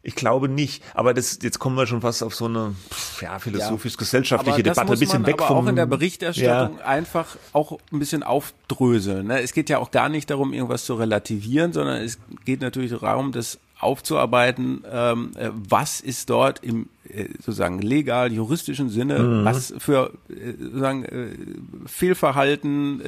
[0.04, 2.74] Ich glaube nicht, aber das jetzt kommen wir schon fast auf so eine
[3.20, 5.56] ja, philosophisch-gesellschaftliche Debatte, ein bisschen weg aber vom.
[5.58, 6.84] auch in der Berichterstattung ja.
[6.84, 9.28] einfach auch ein bisschen aufdröseln.
[9.28, 9.40] Ne?
[9.40, 13.30] Es geht ja auch gar nicht darum, irgendwas zu relativieren, sondern es geht natürlich darum,
[13.30, 19.44] das aufzuarbeiten, ähm, äh, was ist dort im äh, sozusagen legal juristischen Sinne, mhm.
[19.44, 21.28] was für äh, sozusagen äh,
[21.86, 23.02] Fehlverhalten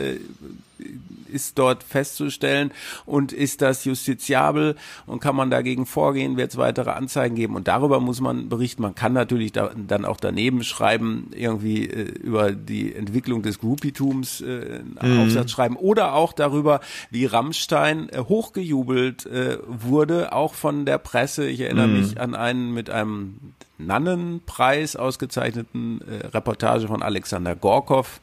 [1.34, 2.70] ist dort festzustellen
[3.04, 7.68] und ist das justiziabel und kann man dagegen vorgehen, wird es weitere Anzeigen geben und
[7.68, 8.82] darüber muss man berichten.
[8.82, 14.40] Man kann natürlich da, dann auch daneben schreiben, irgendwie äh, über die Entwicklung des Groupietums
[14.40, 15.20] äh, einen mhm.
[15.24, 21.46] Aufsatz schreiben oder auch darüber, wie Rammstein äh, hochgejubelt äh, wurde, auch von der Presse.
[21.46, 21.98] Ich erinnere mhm.
[21.98, 23.38] mich an einen mit einem
[23.78, 28.20] Nannenpreis ausgezeichneten äh, Reportage von Alexander Gorkov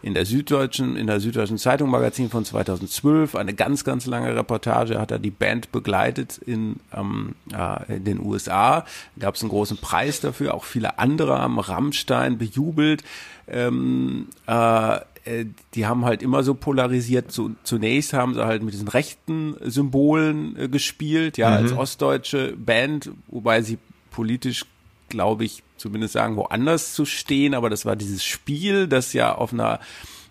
[0.00, 3.34] in der Süddeutschen, in der Süddeutschen Zeitung Magazin von 2012.
[3.34, 8.20] Eine ganz, ganz lange Reportage hat er die Band begleitet in, ähm, äh, in den
[8.20, 8.84] USA.
[9.18, 10.54] Gab es einen großen Preis dafür.
[10.54, 13.02] Auch viele andere haben Rammstein bejubelt.
[13.48, 17.32] Ähm, äh, äh die haben halt immer so polarisiert.
[17.32, 21.56] Zu, zunächst haben sie halt mit diesen rechten Symbolen äh, gespielt, ja, mhm.
[21.56, 23.78] als ostdeutsche Band, wobei sie
[24.10, 24.64] politisch
[25.08, 29.52] glaube ich, zumindest sagen, woanders zu stehen, aber das war dieses Spiel, das ja auf
[29.52, 29.80] einer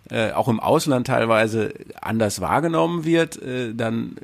[0.09, 4.15] äh, auch im Ausland teilweise anders wahrgenommen wird, äh, dann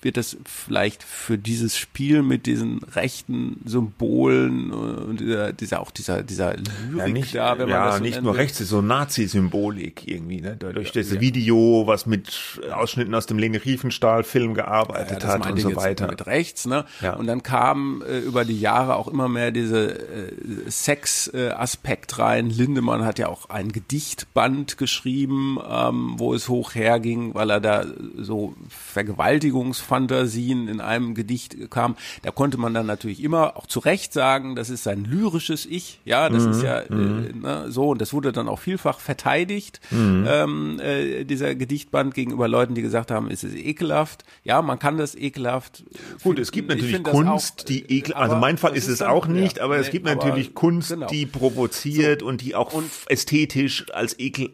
[0.00, 6.22] wird das vielleicht für dieses Spiel mit diesen rechten Symbolen und dieser, dieser auch dieser
[6.22, 10.06] dieser Lyrik ja, nicht, da, wenn man ja, das so nicht nur rechts, so Nazi-Symbolik
[10.06, 10.56] irgendwie, ne?
[10.56, 11.20] Durch das ja.
[11.20, 16.06] Video, was mit Ausschnitten aus dem Leni Riefenstahl-Film gearbeitet ja, hat und so weiter.
[16.06, 16.84] Mit rechts, ne?
[17.00, 17.14] Ja.
[17.14, 20.32] Und dann kam äh, über die Jahre auch immer mehr diese äh,
[20.68, 22.50] Sex-Aspekt äh, rein.
[22.50, 27.60] Lindemann hat ja auch ein Gedichtband geschrieben geschrieben, ähm, wo es hoch herging, weil er
[27.60, 27.84] da
[28.16, 31.96] so Vergewaltigungsfantasien in einem Gedicht kam.
[32.22, 36.00] Da konnte man dann natürlich immer auch zu Recht sagen, das ist sein lyrisches Ich.
[36.04, 36.50] Ja, das mhm.
[36.50, 37.26] ist ja mhm.
[37.26, 40.26] äh, ne, so und das wurde dann auch vielfach verteidigt, mhm.
[40.28, 44.24] ähm, äh, dieser Gedichtband gegenüber Leuten, die gesagt haben, es ist ekelhaft.
[44.42, 45.84] Ja, man kann das ekelhaft.
[46.22, 49.26] Gut, es gibt natürlich Kunst, auch, die ekel, also mein Fall ist es dann, auch
[49.26, 51.06] nicht, ja, aber nee, es gibt natürlich Kunst, genau.
[51.06, 52.26] die provoziert so.
[52.26, 54.50] und die auch und, ästhetisch als Ekel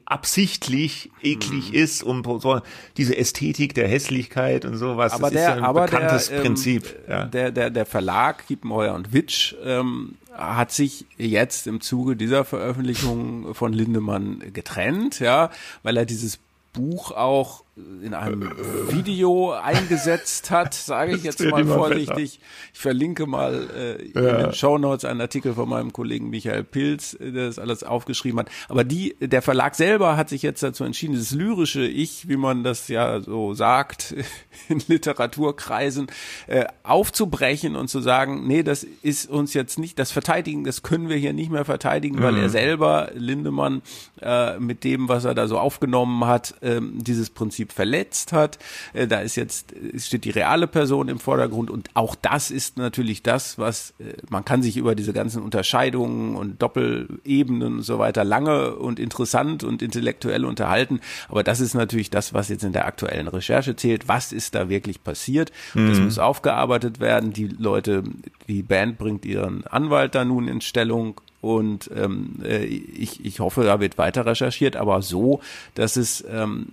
[0.60, 1.74] absichtlich eklig mhm.
[1.74, 2.60] ist, um so
[2.96, 5.12] diese Ästhetik der Hässlichkeit und sowas.
[5.12, 6.98] Aber das der, ist ja ein aber bekanntes der, ähm, Prinzip.
[7.08, 7.24] Ja.
[7.24, 13.54] Der, der, der Verlag Kiepenheuer und Witsch ähm, hat sich jetzt im Zuge dieser Veröffentlichung
[13.54, 15.50] von Lindemann getrennt, ja,
[15.82, 16.38] weil er dieses
[16.72, 17.64] Buch auch
[18.02, 18.50] in einem
[18.88, 22.40] Video eingesetzt hat, sage ich jetzt mal vorsichtig.
[22.72, 24.42] Ich verlinke mal äh, in ja.
[24.42, 28.48] den Show Notes einen Artikel von meinem Kollegen Michael Pilz, der das alles aufgeschrieben hat.
[28.68, 32.64] Aber die, der Verlag selber hat sich jetzt dazu entschieden, das lyrische Ich, wie man
[32.64, 34.14] das ja so sagt
[34.68, 36.08] in Literaturkreisen,
[36.46, 41.08] äh, aufzubrechen und zu sagen, nee, das ist uns jetzt nicht, das verteidigen, das können
[41.08, 42.22] wir hier nicht mehr verteidigen, mhm.
[42.22, 43.82] weil er selber, Lindemann,
[44.20, 48.58] äh, mit dem, was er da so aufgenommen hat, äh, dieses Prinzip verletzt hat.
[48.92, 53.22] Äh, da ist jetzt, steht die reale Person im Vordergrund und auch das ist natürlich
[53.22, 58.24] das, was, äh, man kann sich über diese ganzen Unterscheidungen und Doppelebenen und so weiter
[58.24, 61.00] lange und interessant und intellektuell unterhalten.
[61.28, 64.08] Aber das ist natürlich das, was jetzt in der aktuellen Recherche zählt.
[64.08, 65.52] Was ist da wirklich passiert?
[65.74, 65.88] Mhm.
[65.88, 67.32] Das muss aufgearbeitet werden.
[67.32, 68.02] Die Leute,
[68.48, 73.64] die Band bringt ihren Anwalt da nun in Stellung und ähm, äh, ich, ich hoffe,
[73.64, 75.40] da wird weiter recherchiert, aber so,
[75.74, 76.66] dass es ähm,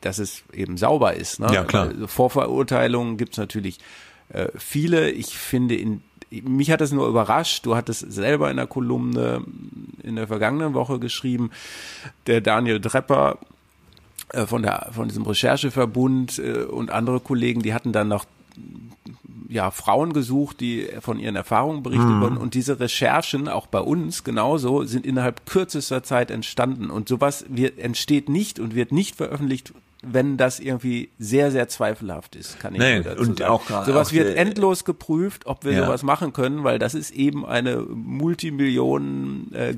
[0.00, 1.40] dass es eben sauber ist.
[1.40, 1.48] Ne?
[1.52, 1.88] Ja, klar.
[1.88, 3.78] Also Vorverurteilungen gibt es natürlich
[4.28, 5.10] äh, viele.
[5.10, 7.66] Ich finde, in, mich hat das nur überrascht.
[7.66, 9.44] Du hattest selber in der Kolumne
[10.02, 11.50] in der vergangenen Woche geschrieben,
[12.26, 13.38] der Daniel Drepper
[14.32, 18.24] äh, von der von diesem Rechercheverbund äh, und andere Kollegen, die hatten dann noch
[19.52, 22.20] ja, Frauen gesucht, die von ihren Erfahrungen berichtet mhm.
[22.20, 22.36] wurden.
[22.36, 26.90] Und diese Recherchen, auch bei uns genauso, sind innerhalb kürzester Zeit entstanden.
[26.90, 32.34] Und sowas wird, entsteht nicht und wird nicht veröffentlicht wenn das irgendwie sehr, sehr zweifelhaft
[32.34, 33.50] ist, kann ich nee, dazu und sagen.
[33.50, 35.84] Auch, sowas auch wird endlos geprüft, ob wir ja.
[35.84, 39.74] sowas machen können, weil das ist eben eine Multimillionen äh,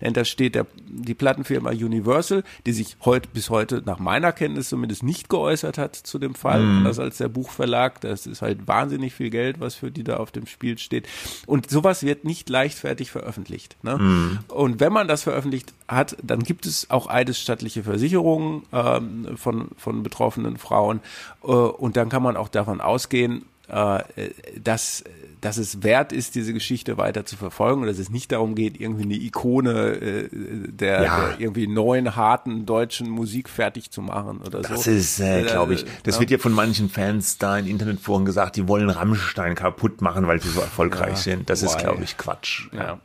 [0.00, 4.68] denn da steht der, die Plattenfirma Universal, die sich heute bis heute nach meiner Kenntnis
[4.68, 6.84] zumindest nicht geäußert hat zu dem Fall, mm.
[6.84, 10.32] das als der Buchverlag, das ist halt wahnsinnig viel Geld, was für die da auf
[10.32, 11.06] dem Spiel steht.
[11.46, 13.76] Und sowas wird nicht leichtfertig veröffentlicht.
[13.82, 13.96] Ne?
[13.96, 14.38] Mm.
[14.48, 19.68] Und wenn man das veröffentlicht hat, dann gibt es auch eidesstattliche Versicherungen, äh, ähm, von,
[19.76, 21.00] von betroffenen Frauen.
[21.42, 24.02] Äh, und dann kann man auch davon ausgehen, äh,
[24.62, 25.04] dass,
[25.42, 28.80] dass es wert ist, diese Geschichte weiter zu verfolgen und dass es nicht darum geht,
[28.80, 31.28] irgendwie eine Ikone äh, der, ja.
[31.28, 34.74] der irgendwie neuen, harten deutschen Musik fertig zu machen oder das so.
[34.74, 36.20] Das ist, äh, glaube ich, das ja.
[36.20, 40.40] wird ja von manchen Fans da in Internetforen gesagt, die wollen Rammstein kaputt machen, weil
[40.40, 41.16] sie so erfolgreich ja.
[41.16, 41.50] sind.
[41.50, 41.66] Das Why?
[41.66, 42.68] ist, glaube ich, Quatsch.
[42.72, 42.98] Ja.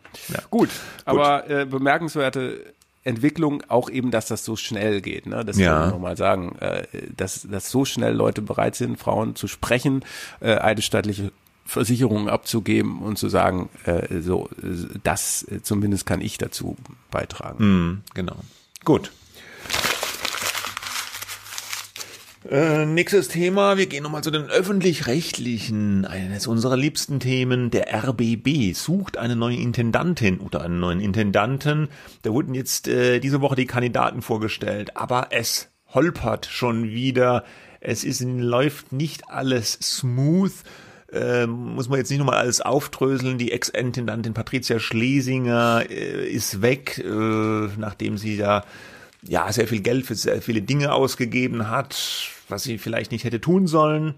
[0.50, 0.70] Gut, Gut,
[1.04, 5.26] aber äh, bemerkenswerte Entwicklung auch eben, dass das so schnell geht.
[5.26, 5.44] Ne?
[5.44, 5.72] Das ja.
[5.72, 6.84] kann man nochmal sagen, äh,
[7.16, 10.04] dass, dass so schnell Leute bereit sind, Frauen zu sprechen,
[10.40, 11.32] äh, eidesstattliche
[11.66, 14.50] Versicherungen abzugeben und zu sagen, äh, so,
[15.04, 16.76] das äh, zumindest kann ich dazu
[17.10, 17.64] beitragen.
[17.64, 18.36] Mm, genau.
[18.84, 19.12] Gut.
[22.50, 26.04] Äh, nächstes Thema, wir gehen nochmal zu den öffentlich-rechtlichen.
[26.04, 31.88] Eines unserer liebsten Themen, der RBB sucht eine neue Intendantin oder einen neuen Intendanten.
[32.24, 37.46] Da wurden jetzt äh, diese Woche die Kandidaten vorgestellt, aber es holpert schon wieder.
[37.80, 40.52] Es ist, läuft nicht alles smooth.
[41.14, 43.38] Äh, muss man jetzt nicht nochmal alles aufdröseln.
[43.38, 47.02] Die Ex-Intendantin Patricia Schlesinger äh, ist weg,
[47.78, 48.66] nachdem sie da
[49.28, 51.96] ja sehr viel Geld für sehr viele Dinge ausgegeben hat
[52.54, 54.16] was sie vielleicht nicht hätte tun sollen.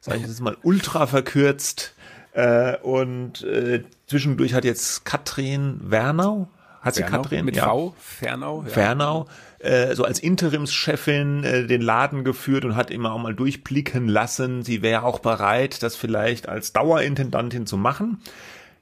[0.00, 1.94] Sag ich jetzt mal ultra verkürzt.
[2.32, 6.48] Äh, und äh, zwischendurch hat jetzt Katrin Wernau,
[6.80, 7.44] hat sie Fernau, Katrin?
[7.44, 7.64] Mit ja.
[7.64, 8.62] V, Fernau.
[8.62, 8.68] Ja.
[8.68, 9.26] Fernau,
[9.58, 14.62] äh, so als Interimschefin äh, den Laden geführt und hat immer auch mal durchblicken lassen,
[14.62, 18.20] sie wäre auch bereit, das vielleicht als Dauerintendantin zu machen.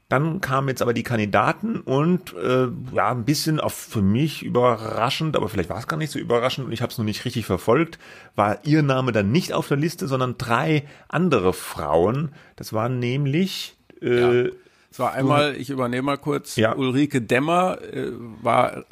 [0.09, 5.37] Dann kamen jetzt aber die Kandidaten und äh, ja, ein bisschen auch für mich überraschend,
[5.37, 7.45] aber vielleicht war es gar nicht so überraschend und ich habe es noch nicht richtig
[7.45, 7.99] verfolgt,
[8.37, 12.31] war ihr Name dann nicht auf der Liste, sondern drei andere Frauen.
[12.55, 14.51] Das waren nämlich äh, ja.
[14.97, 16.75] Es war einmal, ich übernehme mal kurz, Ja.
[16.75, 18.83] Ulrike Demmer äh, war äh,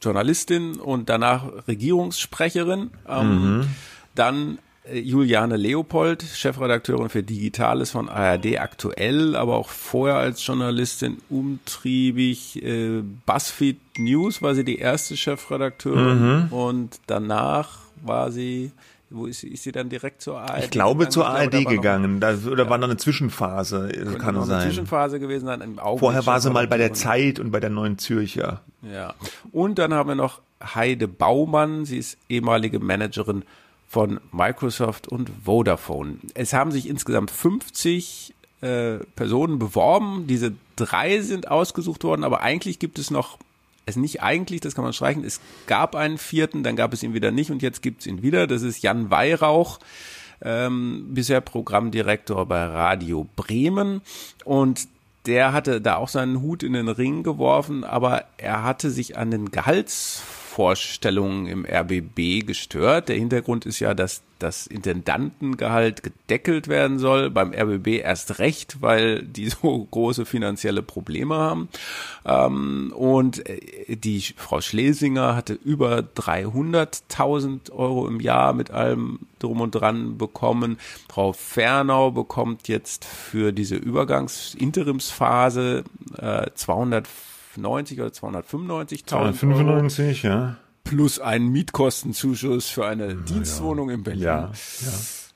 [0.00, 2.90] Journalistin und danach Regierungssprecherin.
[3.08, 3.66] Ähm,
[4.14, 11.18] Dann äh, Juliane Leopold, Chefredakteurin für Digitales von ARD aktuell, aber auch vorher als Journalistin
[11.28, 12.62] umtriebig.
[12.62, 18.72] Äh, BuzzFeed News war sie die erste Chefredakteurin und danach war sie,
[19.10, 20.64] wo ist sie, ist sie dann direkt zur ARD?
[20.64, 21.12] ich glaube gegangen?
[21.12, 24.34] zur da ARD war noch- gegangen, da, oder war noch eine Zwischenphase, das könnte kann
[24.34, 24.66] noch eine sein.
[24.68, 25.78] Zwischenphase gewesen sein.
[25.98, 26.94] Vorher war sie mal bei der.
[26.94, 28.62] Zeit und bei der Neuen Zürcher.
[28.82, 29.14] Ja.
[29.52, 31.84] Und dann haben wir noch Heide Baumann.
[31.84, 33.42] Sie ist ehemalige Managerin
[33.90, 36.18] von Microsoft und Vodafone.
[36.34, 40.28] Es haben sich insgesamt 50 äh, Personen beworben.
[40.28, 43.36] Diese drei sind ausgesucht worden, aber eigentlich gibt es noch,
[43.86, 47.14] es nicht eigentlich, das kann man streichen, es gab einen vierten, dann gab es ihn
[47.14, 48.46] wieder nicht und jetzt gibt es ihn wieder.
[48.46, 49.80] Das ist Jan Weihrauch
[50.40, 54.02] ähm, bisher Programmdirektor bei Radio Bremen
[54.44, 54.86] und
[55.26, 59.32] der hatte da auch seinen Hut in den Ring geworfen, aber er hatte sich an
[59.32, 59.50] den
[60.60, 63.08] Gehaltsvorstellungen im RBB gestört.
[63.08, 69.22] Der Hintergrund ist ja, dass das Intendantengehalt gedeckelt werden soll, beim RBB erst recht, weil
[69.22, 71.68] die so große finanzielle Probleme haben.
[72.24, 79.62] Ähm, und äh, die Frau Schlesinger hatte über 300.000 Euro im Jahr mit allem drum
[79.62, 80.76] und dran bekommen.
[81.08, 85.84] Frau Fernau bekommt jetzt für diese Übergangs-Interimsphase
[86.18, 86.50] äh,
[87.54, 90.56] 290 oder 295.000 Euro 95, ja.
[90.84, 94.22] plus einen Mietkostenzuschuss für eine Dienstwohnung in Berlin.
[94.22, 94.52] Ja,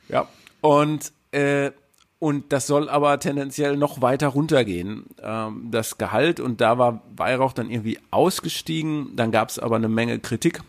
[0.09, 0.29] Ja,
[0.61, 1.73] und, äh,
[2.19, 6.41] und das soll aber tendenziell noch weiter runtergehen, ähm, das Gehalt.
[6.41, 9.15] Und da war Weihrauch dann irgendwie ausgestiegen.
[9.17, 10.63] Dann gab es aber eine Menge Kritik,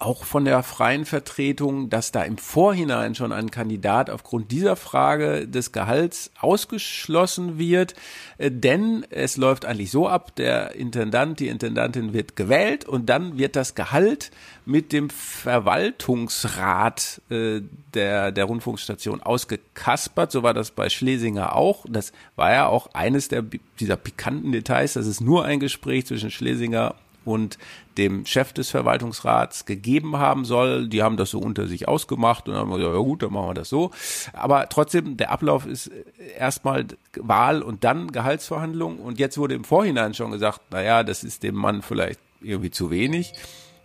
[0.00, 5.46] auch von der freien Vertretung, dass da im Vorhinein schon ein Kandidat aufgrund dieser Frage
[5.46, 7.94] des Gehalts ausgeschlossen wird.
[8.38, 13.36] Äh, Denn es läuft eigentlich so ab, der Intendant, die Intendantin wird gewählt und dann
[13.36, 14.30] wird das Gehalt
[14.64, 17.60] mit dem Verwaltungsrat äh,
[17.92, 20.32] der, der Rundfunkstation ausgekaspert.
[20.32, 21.84] So war das bei Schlesinger auch.
[21.86, 23.44] Das war ja auch eines der,
[23.78, 27.58] dieser pikanten Details, dass es nur ein Gespräch zwischen Schlesinger und
[27.98, 30.88] dem Chef des Verwaltungsrats gegeben haben soll.
[30.88, 33.54] Die haben das so unter sich ausgemacht und haben gesagt, ja gut, dann machen wir
[33.54, 33.90] das so.
[34.32, 35.90] Aber trotzdem, der Ablauf ist
[36.38, 38.98] erstmal Wahl und dann Gehaltsverhandlung.
[38.98, 42.90] Und jetzt wurde im Vorhinein schon gesagt, naja, das ist dem Mann vielleicht irgendwie zu
[42.90, 43.32] wenig.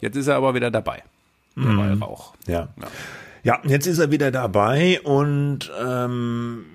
[0.01, 1.03] Jetzt ist er aber wieder dabei.
[1.57, 1.99] Der Mhm.
[1.99, 2.33] Weihrauch.
[2.47, 2.69] Ja.
[3.43, 6.65] Ja, jetzt ist er wieder dabei und ähm,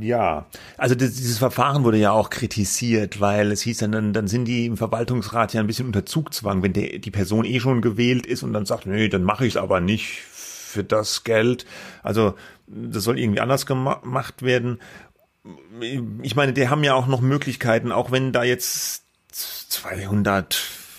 [0.00, 0.46] ja,
[0.76, 4.66] also das, dieses Verfahren wurde ja auch kritisiert, weil es hieß dann, dann, sind die
[4.66, 8.42] im Verwaltungsrat ja ein bisschen unter Zugzwang, wenn der, die Person eh schon gewählt ist
[8.42, 11.66] und dann sagt, nee, dann mache ich es aber nicht für das Geld.
[12.02, 12.34] Also
[12.66, 14.80] das soll irgendwie anders gema- gemacht werden.
[16.22, 19.04] Ich meine, die haben ja auch noch Möglichkeiten, auch wenn da jetzt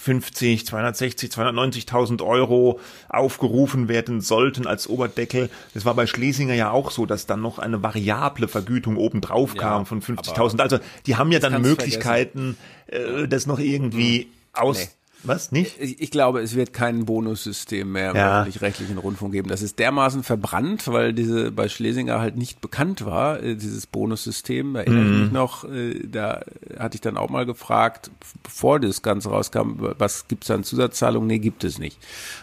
[0.04, 5.50] 250, 260, 290.000 Euro aufgerufen werden sollten als Oberdeckel.
[5.74, 9.62] Das war bei Schlesinger ja auch so, dass dann noch eine variable Vergütung obendrauf Ja,
[9.62, 10.60] kam von 50.000.
[10.60, 14.80] Also die haben ja dann Möglichkeiten, äh, das noch irgendwie aus...
[14.80, 14.90] Nee.
[15.24, 15.80] Was, nicht?
[15.80, 18.40] Ich, ich glaube, es wird kein Bonussystem mehr im Ja.
[18.42, 19.50] öffentlich-rechtlichen Rundfunk geben.
[19.50, 24.74] Das ist dermaßen verbrannt, weil diese bei Schlesinger halt nicht bekannt war, äh, dieses Bonussystem.
[24.74, 26.42] Da erinnere ich mich noch, äh, da
[26.80, 28.10] hatte ich dann auch mal gefragt,
[28.44, 31.28] bevor das Ganze rauskam, was gibt's da an Zusatzzahlungen?
[31.28, 31.98] Nee, gibt es nicht.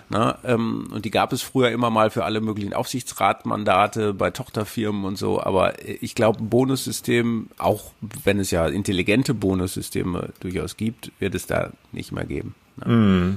[0.09, 5.05] Na, ähm, und die gab es früher immer mal für alle möglichen Aufsichtsratmandate bei Tochterfirmen
[5.05, 5.43] und so.
[5.43, 7.93] Aber äh, ich glaube, ein Bonussystem, auch
[8.25, 12.55] wenn es ja intelligente Bonussysteme durchaus gibt, wird es da nicht mehr geben.
[12.87, 13.35] Ja,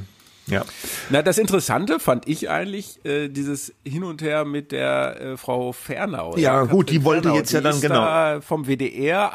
[0.47, 0.65] Ja.
[1.09, 5.71] Na, das Interessante fand ich eigentlich äh, dieses Hin und Her mit der äh, Frau
[5.71, 6.35] Fernau.
[6.37, 7.37] Ja, gut, die wollte Fernau.
[7.37, 8.01] jetzt ja Die dann ist genau.
[8.01, 9.33] Da vom WDR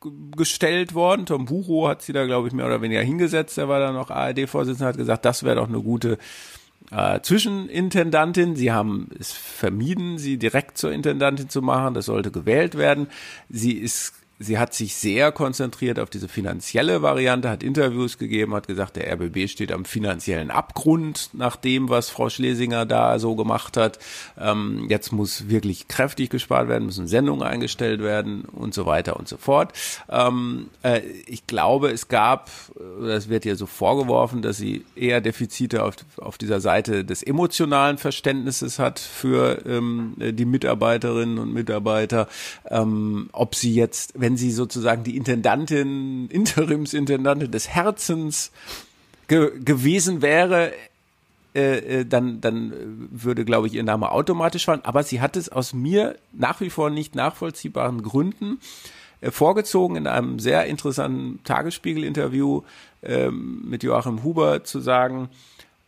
[0.00, 1.26] abgestellt worden.
[1.26, 3.56] Tom Bucho hat sie da, glaube ich, mehr oder weniger hingesetzt.
[3.58, 6.18] Der war da noch ARD-Vorsitzender, hat gesagt, das wäre doch eine gute
[6.90, 8.56] äh, Zwischenintendantin.
[8.56, 11.94] Sie haben es vermieden, sie direkt zur Intendantin zu machen.
[11.94, 13.08] Das sollte gewählt werden.
[13.48, 18.68] Sie ist Sie hat sich sehr konzentriert auf diese finanzielle Variante, hat Interviews gegeben, hat
[18.68, 23.76] gesagt, der RBB steht am finanziellen Abgrund nach dem, was Frau Schlesinger da so gemacht
[23.76, 23.98] hat.
[24.38, 29.26] Ähm, jetzt muss wirklich kräftig gespart werden, müssen Sendungen eingestellt werden und so weiter und
[29.26, 29.72] so fort.
[30.08, 32.50] Ähm, äh, ich glaube, es gab,
[33.00, 37.98] das wird ihr so vorgeworfen, dass sie eher Defizite auf, auf dieser Seite des emotionalen
[37.98, 42.28] Verständnisses hat für ähm, die Mitarbeiterinnen und Mitarbeiter.
[42.70, 48.50] Ähm, ob sie jetzt, wenn sie sozusagen die Intendantin, Interimsintendantin des Herzens
[49.28, 50.72] ge gewesen wäre,
[51.54, 52.72] äh, äh, dann, dann
[53.10, 54.84] würde, glaube ich, ihr Name automatisch fallen.
[54.84, 58.58] Aber sie hat es aus mir nach wie vor nicht nachvollziehbaren Gründen
[59.20, 62.62] äh, vorgezogen, in einem sehr interessanten Tagesspiegel-Interview
[63.02, 65.28] ähm, mit Joachim Huber zu sagen,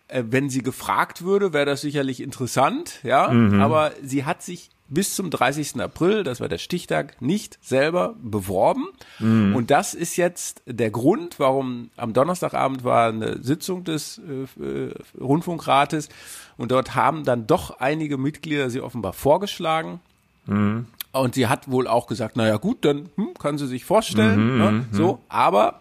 [0.08, 3.60] äh, wenn sie gefragt würde, wäre das sicherlich interessant, ja, Mhm.
[3.60, 5.80] aber sie hat sich bis zum 30.
[5.80, 8.88] April, das war der Stichtag, nicht selber beworben.
[9.18, 9.54] Mhm.
[9.54, 14.20] Und das ist jetzt der Grund, warum am Donnerstagabend war eine Sitzung des
[14.58, 16.08] äh, äh, Rundfunkrates
[16.56, 20.00] und dort haben dann doch einige Mitglieder sie offenbar vorgeschlagen.
[20.46, 20.86] Mhm.
[21.12, 24.52] Und sie hat wohl auch gesagt, naja gut, dann hm, kann sie sich vorstellen.
[24.52, 24.84] Mhm, ne?
[24.92, 25.80] So, aber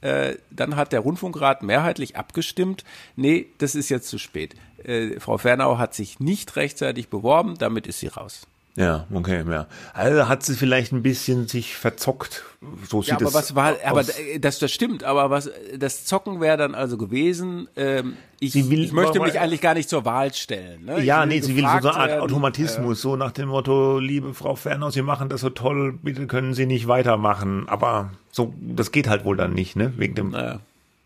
[0.00, 2.84] äh, dann hat der Rundfunkrat mehrheitlich abgestimmt,
[3.16, 4.54] nee, das ist jetzt zu spät.
[4.84, 8.46] Äh, Frau Fernau hat sich nicht rechtzeitig beworben, damit ist sie raus.
[8.76, 9.66] Ja, okay, ja.
[9.94, 12.44] Also hat sie vielleicht ein bisschen sich verzockt.
[12.88, 14.12] So sieht Ja, aber es was war, aber aus.
[14.40, 18.84] das, das stimmt, aber was, das Zocken wäre dann also gewesen, ähm, ich, Sie will-
[18.84, 20.84] ich möchte mich eigentlich gar nicht zur Wahl stellen.
[20.84, 21.02] Ne?
[21.02, 22.20] Ja, nee, sie will so eine Art.
[22.20, 26.54] Automatismus, so nach dem Motto, liebe Frau Fernau, Sie machen das so toll, bitte können
[26.54, 27.68] Sie nicht weitermachen.
[27.68, 29.92] Aber so, das geht halt wohl dann nicht, ne?
[29.96, 30.60] Wegen dem, Naja.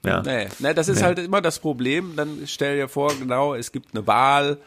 [0.05, 0.23] Ja.
[0.23, 1.05] Nee, nee, das ist Nee.
[1.05, 2.13] halt immer das Problem.
[2.17, 4.59] Dann stell dir vor, genau, es gibt eine Wahl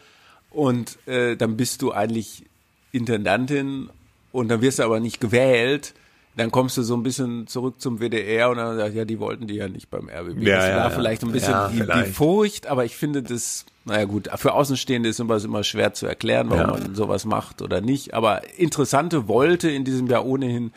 [0.49, 2.43] und äh, dann bist du eigentlich
[2.91, 3.89] Intendantin
[4.31, 5.93] und dann wirst du aber nicht gewählt.
[6.35, 9.47] Dann kommst du so ein bisschen zurück zum WDR und dann sagst ja, die wollten
[9.47, 10.43] die ja nicht beim RBB.
[10.43, 10.89] Ja, das ja, war ja.
[10.91, 12.11] vielleicht ein bisschen Ja, die, die.
[12.11, 16.51] Furcht, aber ich finde das, naja gut, für Außenstehende ist immer, immer schwer zu erklären,
[16.51, 18.13] warum man sowas macht oder nicht.
[18.13, 20.73] Aber interessante wollte in diesem Jahr ohnehin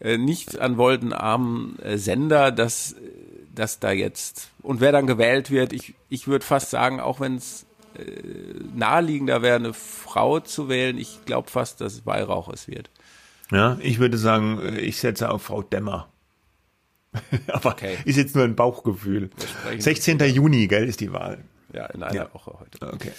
[0.00, 2.96] äh, nicht an wolkenarmen äh, Sender, dass,
[3.56, 7.36] dass da jetzt, und wer dann gewählt wird, ich, ich würde fast sagen, auch wenn
[7.36, 7.66] es
[7.98, 8.02] äh,
[8.74, 12.90] naheliegender wäre, eine Frau zu wählen, ich glaube fast, dass es Weihrauch es wird.
[13.50, 16.08] ja, ich würde sagen, äh, ich setze auf Frau Dämmer.
[17.48, 17.96] Aber Okay.
[18.04, 19.30] ist jetzt nur ein Bauchgefühl.
[19.38, 20.18] sprechen 16.
[20.20, 21.42] Juni, gell, ist die Wahl.
[21.72, 22.34] Ja, in einer Ja.
[22.34, 22.92] Woche heute.
[22.92, 23.12] Okay.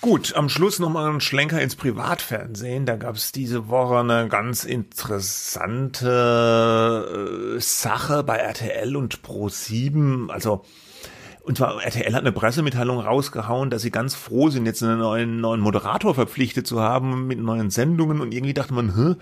[0.00, 2.86] Gut, am Schluss nochmal ein Schlenker ins Privatfernsehen.
[2.86, 10.30] Da gab es diese Woche eine ganz interessante äh, Sache bei RTL und Pro7.
[10.30, 10.64] Also,
[11.42, 15.40] und zwar RTL hat eine Pressemitteilung rausgehauen, dass sie ganz froh sind, jetzt einen neuen,
[15.40, 18.20] neuen Moderator verpflichtet zu haben mit neuen Sendungen.
[18.20, 19.16] Und irgendwie dachte man, hä?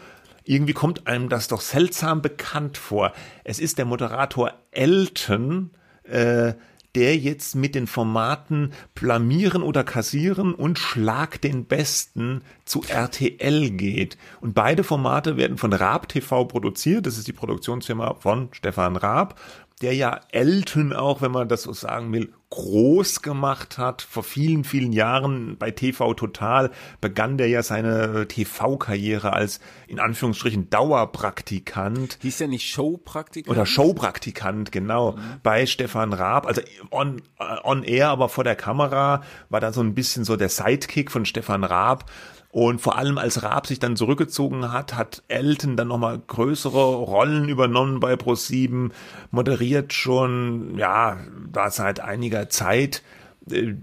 [0.45, 3.15] Irgendwie kommt einem das doch seltsam bekannt vor.
[3.45, 5.71] Es ist der Moderator Elton,
[6.05, 6.53] äh,
[6.97, 14.17] der jetzt mit den Formaten Blamieren oder Kassieren und Schlag den Besten zu RTL geht.
[14.41, 17.07] Und beide Formate werden von Raab TV produziert.
[17.07, 19.39] Das ist die Produktionsfirma von Stefan Raab,
[19.83, 24.01] der ja Elton auch, wenn man das so sagen will, groß gemacht hat.
[24.01, 26.71] Vor vielen, vielen Jahren bei TV Total
[27.03, 32.19] begann der ja seine TV-Karriere als in Anführungsstrichen Dauerpraktikant.
[32.23, 33.51] Hieß der nicht Showpraktiker?
[33.51, 39.23] Oder Showpraktikant, genau, bei Stefan Raab, also on, äh, on air, aber vor der Kamera
[39.51, 42.11] war da so ein bisschen so der Sidekick von Stefan Raab.
[42.57, 47.51] Und vor allem als Raab sich dann zurückgezogen hat, hat Elton dann nochmal größere Rollen
[47.51, 48.93] übernommen bei Pro7,
[49.31, 51.19] moderiert schon, ja,
[51.53, 53.03] da seit einiger Zeit
[53.51, 53.75] äh,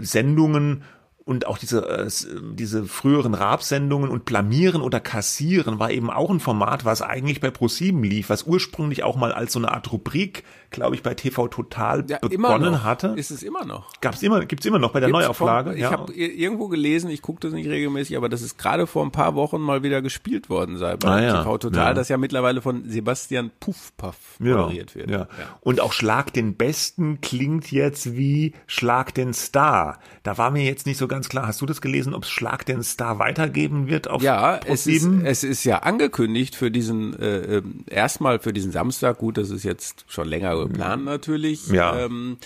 [0.00, 0.82] Sendungen
[1.24, 6.30] und auch diese, äh, s- diese früheren Raab-Sendungen und Blamieren oder Kassieren war eben auch
[6.30, 9.92] ein Format, was eigentlich bei ProSieben lief, was ursprünglich auch mal als so eine Art
[9.92, 12.84] Rubrik, glaube ich, bei TV Total ja, immer begonnen noch.
[12.84, 13.08] hatte.
[13.16, 13.92] Ist es immer noch.
[14.00, 15.70] Gab's immer, gibt's immer noch bei der Gibt's Neuauflage.
[15.70, 15.90] Vor, ich ja.
[15.92, 19.34] habe irgendwo gelesen, ich gucke das nicht regelmäßig, aber dass es gerade vor ein paar
[19.34, 21.38] Wochen mal wieder gespielt worden sei bei Ah, ja.
[21.42, 21.94] TV Total, Ja.
[21.94, 25.10] das ja mittlerweile von Sebastian Puffpaff moderiert wird.
[25.10, 25.28] Ja.
[25.60, 29.98] Und auch Schlag den Besten klingt jetzt wie Schlag den Star.
[30.22, 31.46] Da war mir jetzt nicht so ganz klar.
[31.46, 35.06] Hast du das gelesen, ob es Schlag den Star weitergeben wird auf Ja, es ist,
[35.24, 39.18] es ist ja angekündigt für diesen, äh, äh, erstmal für diesen Samstag.
[39.18, 41.68] Gut, das ist jetzt schon länger geplant natürlich.
[41.68, 41.98] Ja.
[41.98, 42.38] Ähm,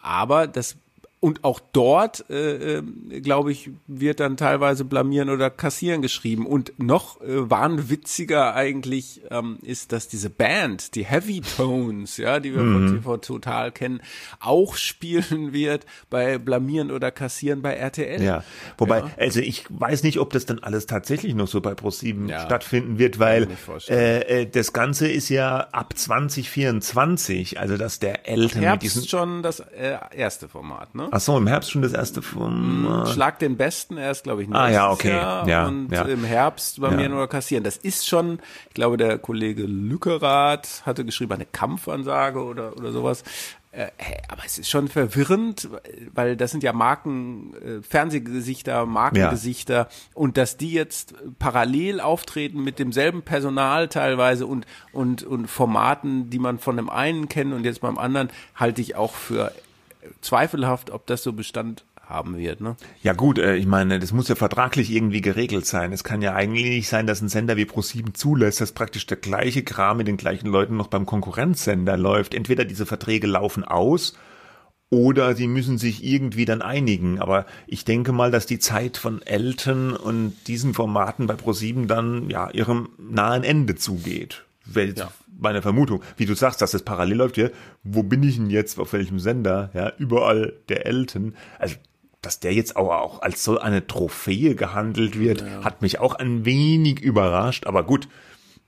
[0.00, 0.76] aber das
[1.20, 2.82] und auch dort, äh, äh,
[3.20, 6.46] glaube ich, wird dann teilweise blamieren oder kassieren geschrieben.
[6.46, 12.54] Und noch äh, wahnwitziger eigentlich ähm, ist, dass diese Band, die Heavy Tones, ja, die
[12.54, 12.88] wir mhm.
[12.88, 14.00] von TV Total kennen,
[14.38, 18.22] auch spielen wird bei blamieren oder kassieren bei RTL.
[18.22, 18.44] Ja,
[18.76, 19.10] wobei, ja.
[19.16, 22.44] also ich weiß nicht, ob das dann alles tatsächlich noch so bei ProSieben ja.
[22.44, 23.48] stattfinden wird, weil
[23.88, 29.42] äh, äh, das Ganze ist ja ab 2024, also dass der Eltern mit diesen schon
[29.42, 31.07] das äh, erste Format, ne?
[31.10, 32.82] Ach so, im Herbst schon das erste vom.
[32.82, 35.10] Mm, Schlag den Besten erst, glaube ich, Ah ja, okay.
[35.16, 36.02] Jahr ja, und ja.
[36.02, 36.96] im Herbst bei Ja.
[36.96, 37.64] mir nur kassieren.
[37.64, 38.38] Das ist schon,
[38.68, 43.22] ich glaube, der Kollege Lückerath hatte geschrieben, eine Kampfansage oder, oder sowas.
[43.70, 45.68] Äh, hey, aber es ist schon verwirrend,
[46.14, 52.78] weil das sind ja Marken, äh, Fernsehgesichter, Markengesichter und dass die jetzt parallel auftreten mit
[52.78, 57.82] demselben Personal teilweise und, und, und Formaten, die man von dem einen kennt und jetzt
[57.82, 59.52] beim anderen, halte ich auch für
[60.20, 62.60] zweifelhaft, ob das so Bestand haben wird.
[62.62, 62.76] Ne?
[63.02, 65.92] Ja gut, äh, ich meine, das muss ja vertraglich irgendwie geregelt sein.
[65.92, 69.18] Es kann ja eigentlich nicht sein, dass ein Sender wie Pro7 zulässt, dass praktisch der
[69.18, 72.32] gleiche Kram mit den gleichen Leuten noch beim Konkurrenzsender läuft.
[72.34, 74.14] Entweder diese Verträge laufen aus
[74.90, 77.18] oder sie müssen sich irgendwie dann einigen.
[77.20, 82.30] Aber ich denke mal, dass die Zeit von Elton und diesen Formaten bei Pro7 dann
[82.30, 84.44] ja ihrem nahen Ende zugeht.
[84.66, 85.10] Wel- Ja.
[85.40, 87.52] Meine Vermutung, wie du sagst, dass das parallel läuft hier,
[87.84, 89.70] wo bin ich denn jetzt, auf welchem Sender?
[89.72, 91.34] Ja, überall der Elton.
[91.58, 91.76] Also
[92.20, 96.44] dass der jetzt auch, auch als so eine Trophäe gehandelt wird, hat mich auch ein
[96.44, 97.68] wenig überrascht.
[97.68, 98.08] Aber gut,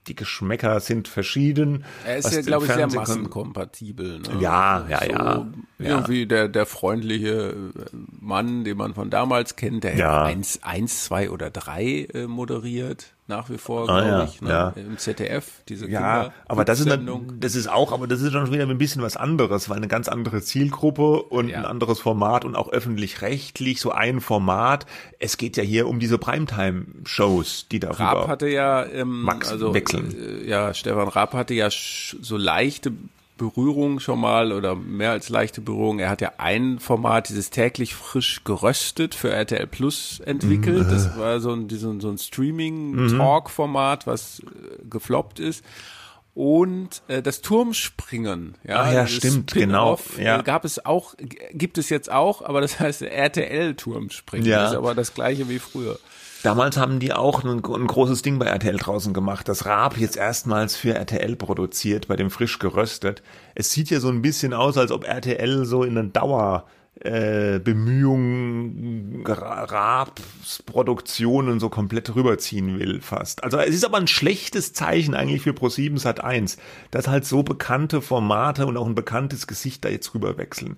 [0.07, 1.83] die Geschmäcker sind verschieden.
[2.05, 4.19] Er ist ja, glaube ich, sehr massenkompatibel.
[4.19, 4.29] Ne?
[4.41, 5.47] Ja, ja, ja,
[5.79, 5.87] ja.
[5.89, 10.23] Irgendwie der, der freundliche äh, Mann, den man von damals kennt, der Ja.
[10.23, 14.49] eins, eins, zwei oder drei äh, moderiert, nach wie vor, Ah, glaube ja, ich, ne?
[14.49, 14.73] ja.
[14.75, 18.51] im ZDF, diese Ja, aber das ist, dann, das ist auch, aber das ist schon
[18.51, 21.59] wieder ein bisschen was anderes, weil eine ganz andere Zielgruppe und Ja.
[21.59, 24.85] ein anderes Format und auch öffentlich-rechtlich so ein Format.
[25.17, 27.99] Es geht ja hier um diese Primetime-Shows, die darüber.
[27.99, 30.13] Raab hatte ja, ähm, Max also wechseln.
[30.45, 32.91] Äh, ja, Stefan Raab hatte ja so leichte
[33.41, 35.97] Berührung schon mal oder mehr als leichte Berührung.
[35.97, 40.85] Er hat ja ein Format, dieses täglich frisch geröstet für RTL Plus entwickelt.
[40.85, 40.91] Mhm.
[40.91, 44.43] Das war so ein, so ein, Streaming-Talk-Format, was äh,
[44.87, 45.65] gefloppt ist.
[46.35, 50.39] Und äh, das Turmspringen, ja, Ah ja, stimmt, genau, ja.
[50.39, 51.15] äh, gab es auch,
[51.51, 54.47] gibt es jetzt auch, aber das heißt RTL Turmspringen.
[54.47, 54.61] Ja.
[54.61, 55.97] Das ist aber das gleiche wie früher.
[56.43, 59.47] Damals haben die auch ein, ein großes Ding bei RTL draußen gemacht.
[59.47, 63.21] Das Raab jetzt erstmals für RTL produziert, bei dem frisch geröstet.
[63.53, 66.65] Es sieht ja so ein bisschen aus, als ob RTL so in einer Dauer
[66.99, 73.43] äh, Bemühungen Raabs Produktionen so komplett rüberziehen will fast.
[73.43, 76.57] Also es ist aber ein schlechtes Zeichen eigentlich für Pro7 Sat 1,
[76.91, 80.77] dass halt so bekannte Formate und auch ein bekanntes Gesicht da jetzt rüberwechseln.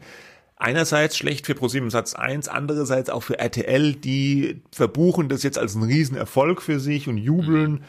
[0.64, 5.76] Einerseits schlecht für ProSieben Satz 1, andererseits auch für RTL, die verbuchen das jetzt als
[5.76, 7.84] einen Riesenerfolg für sich und jubeln.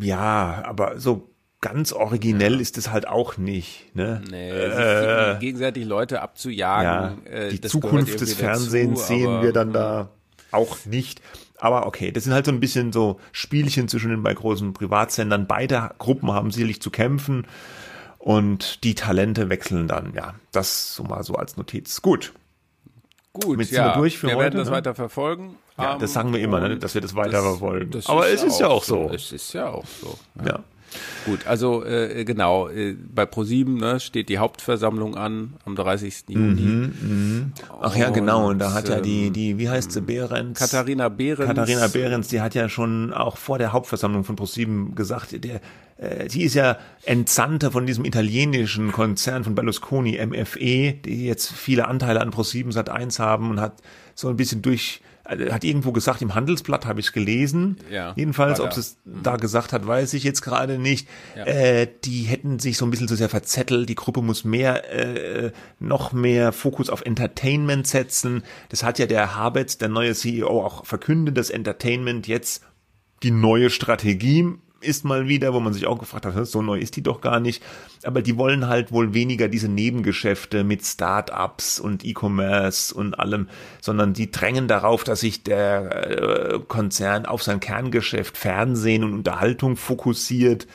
[0.00, 1.28] Ja, aber so
[1.60, 3.94] ganz originell ist es halt auch nicht.
[3.94, 4.22] Ne?
[4.30, 7.26] Nee, Äh, gegenseitig Leute ja, abzujagen.
[7.26, 10.08] äh, die das Zukunft des irgendwie dazu, Fernsehens sehen wir dann da
[10.50, 11.20] auch nicht.
[11.58, 15.46] Aber okay, das sind halt so ein bisschen so Spielchen zwischen den bei großen Privatsendern.
[15.46, 17.46] Beide Gruppen haben sicherlich zu kämpfen
[18.22, 20.12] und die Talente wechseln dann.
[20.14, 22.00] Ja, das so mal so als Notiz.
[22.02, 22.32] Gut.
[23.32, 24.74] Gut, Mit ja, wir wir heute, werden das ne?
[24.74, 25.56] weiter verfolgen.
[25.78, 27.90] Ja, Ähm, das sagen wir immer, ne, dass wir das weiter verfolgen.
[27.90, 29.10] das Aber es ist ja auch so.
[29.12, 30.18] Es ist ja auch so.
[30.36, 30.46] Ja.
[30.46, 30.64] Ja.
[31.24, 36.24] Gut, also äh, genau, äh, bei ProSieben ne, steht die Hauptversammlung an am 30.
[36.28, 36.90] Juni.
[37.80, 38.48] Ach ja, genau.
[38.48, 40.58] Und da hat ja ähm, die, die, wie heißt sie, Behrens?
[40.58, 41.48] Katharina Behrens.
[41.48, 45.60] Katharina Behrens, die hat ja schon auch vor der Hauptversammlung von ProSieben gesagt, der,
[45.96, 51.88] äh, sie ist ja Entsandte von diesem italienischen Konzern von Berlusconi, MFE, die jetzt viele
[51.88, 53.80] Anteile an ProSieben Sat 1 haben und hat
[54.14, 55.00] so ein bisschen durch,
[55.50, 57.76] hat irgendwo gesagt, im Handelsblatt habe ich es gelesen.
[57.90, 61.08] Ja, Jedenfalls, ob es da gesagt hat, weiß ich jetzt gerade nicht.
[61.36, 61.44] Ja.
[61.44, 63.88] Äh, die hätten sich so ein bisschen zu sehr verzettelt.
[63.88, 68.42] Die Gruppe muss mehr, äh, noch mehr Fokus auf Entertainment setzen.
[68.68, 72.62] Das hat ja der Habetz, der neue CEO, auch verkündet, dass Entertainment jetzt
[73.22, 76.96] die neue Strategie ist mal wieder, wo man sich auch gefragt hat, so neu ist
[76.96, 77.62] die doch gar nicht.
[78.04, 83.48] Aber die wollen halt wohl weniger diese Nebengeschäfte mit Start-ups und E-Commerce und allem,
[83.80, 89.76] sondern die drängen darauf, dass sich der äh, Konzern auf sein Kerngeschäft Fernsehen und Unterhaltung
[89.76, 90.66] fokussiert.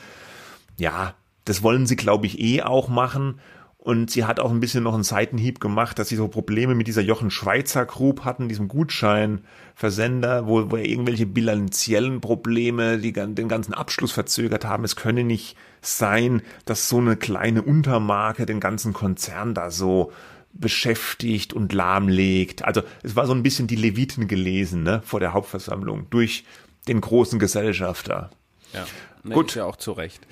[0.78, 3.40] Ja, das wollen sie, glaube ich, eh auch machen.
[3.80, 6.88] Und sie hat auch ein bisschen noch einen Seitenhieb gemacht, dass sie so Probleme mit
[6.88, 13.74] dieser Jochen Schweizer Group hatten, diesem Gutscheinversender, wo, wo irgendwelche bilanziellen Probleme die, den ganzen
[13.74, 14.82] Abschluss verzögert haben.
[14.82, 20.12] Es könne nicht sein, dass so eine kleine Untermarke den ganzen Konzern da so
[20.52, 22.64] beschäftigt und lahmlegt.
[22.64, 26.44] Also es war so ein bisschen die Leviten gelesen ne, vor der Hauptversammlung durch
[26.88, 28.30] den großen Gesellschafter.
[28.72, 28.86] Ja,
[29.22, 29.54] nee, gut.
[29.54, 30.26] Ja auch zu Recht.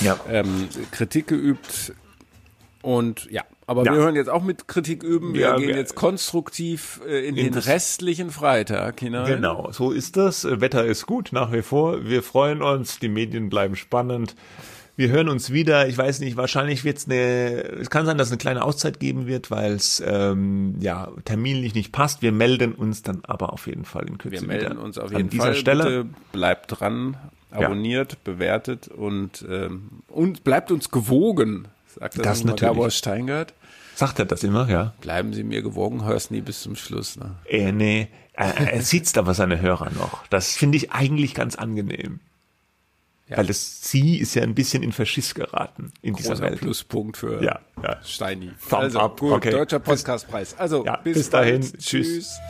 [0.00, 0.20] Ja.
[0.28, 1.94] Ähm, Kritik geübt
[2.82, 3.92] und ja, aber ja.
[3.92, 5.34] wir hören jetzt auch mit Kritik üben.
[5.34, 9.26] Wir ja, gehen jetzt konstruktiv äh, in, in den restlichen Freitag hinein.
[9.26, 10.44] Genau, so ist das.
[10.44, 12.04] Wetter ist gut nach wie vor.
[12.04, 12.98] Wir freuen uns.
[12.98, 14.34] Die Medien bleiben spannend.
[14.96, 15.88] Wir hören uns wieder.
[15.88, 19.00] Ich weiß nicht, wahrscheinlich wird es eine, es kann sein, dass es eine kleine Auszeit
[19.00, 22.22] geben wird, weil es ähm, ja terminlich nicht passt.
[22.22, 25.10] Wir melden uns dann aber auf jeden Fall in Kürze Wir melden wieder uns auf
[25.10, 25.54] jeden an dieser Fall.
[25.54, 25.84] Stelle.
[25.84, 27.16] Bitte bleibt dran,
[27.50, 28.18] abonniert, ja.
[28.24, 31.68] bewertet und, ähm, und bleibt uns gewogen.
[32.00, 32.74] Sagt das, das natürlich.
[32.74, 33.54] Gabor Steingart?
[33.94, 34.94] Sagt er das immer, ja?
[35.02, 37.16] Bleiben Sie mir gewogen, hörst nie bis zum Schluss.
[37.16, 37.36] Ne?
[37.44, 40.26] Äh, nee, er, er sieht aber seine Hörer noch.
[40.28, 42.20] Das finde ich eigentlich ganz angenehm.
[43.28, 43.36] Ja.
[43.36, 46.60] Weil das Sie ist ja ein bisschen in Verschiss geraten in Großer dieser Welt.
[46.60, 48.02] Pluspunkt für ja, ja.
[48.02, 48.50] Steini.
[48.68, 49.20] Thumbs also, up.
[49.20, 49.50] Gut, okay.
[49.50, 50.58] Deutscher Podcastpreis.
[50.58, 51.60] Also bis, bis dahin.
[51.60, 51.84] Tschüss.
[51.84, 52.40] Tschüss.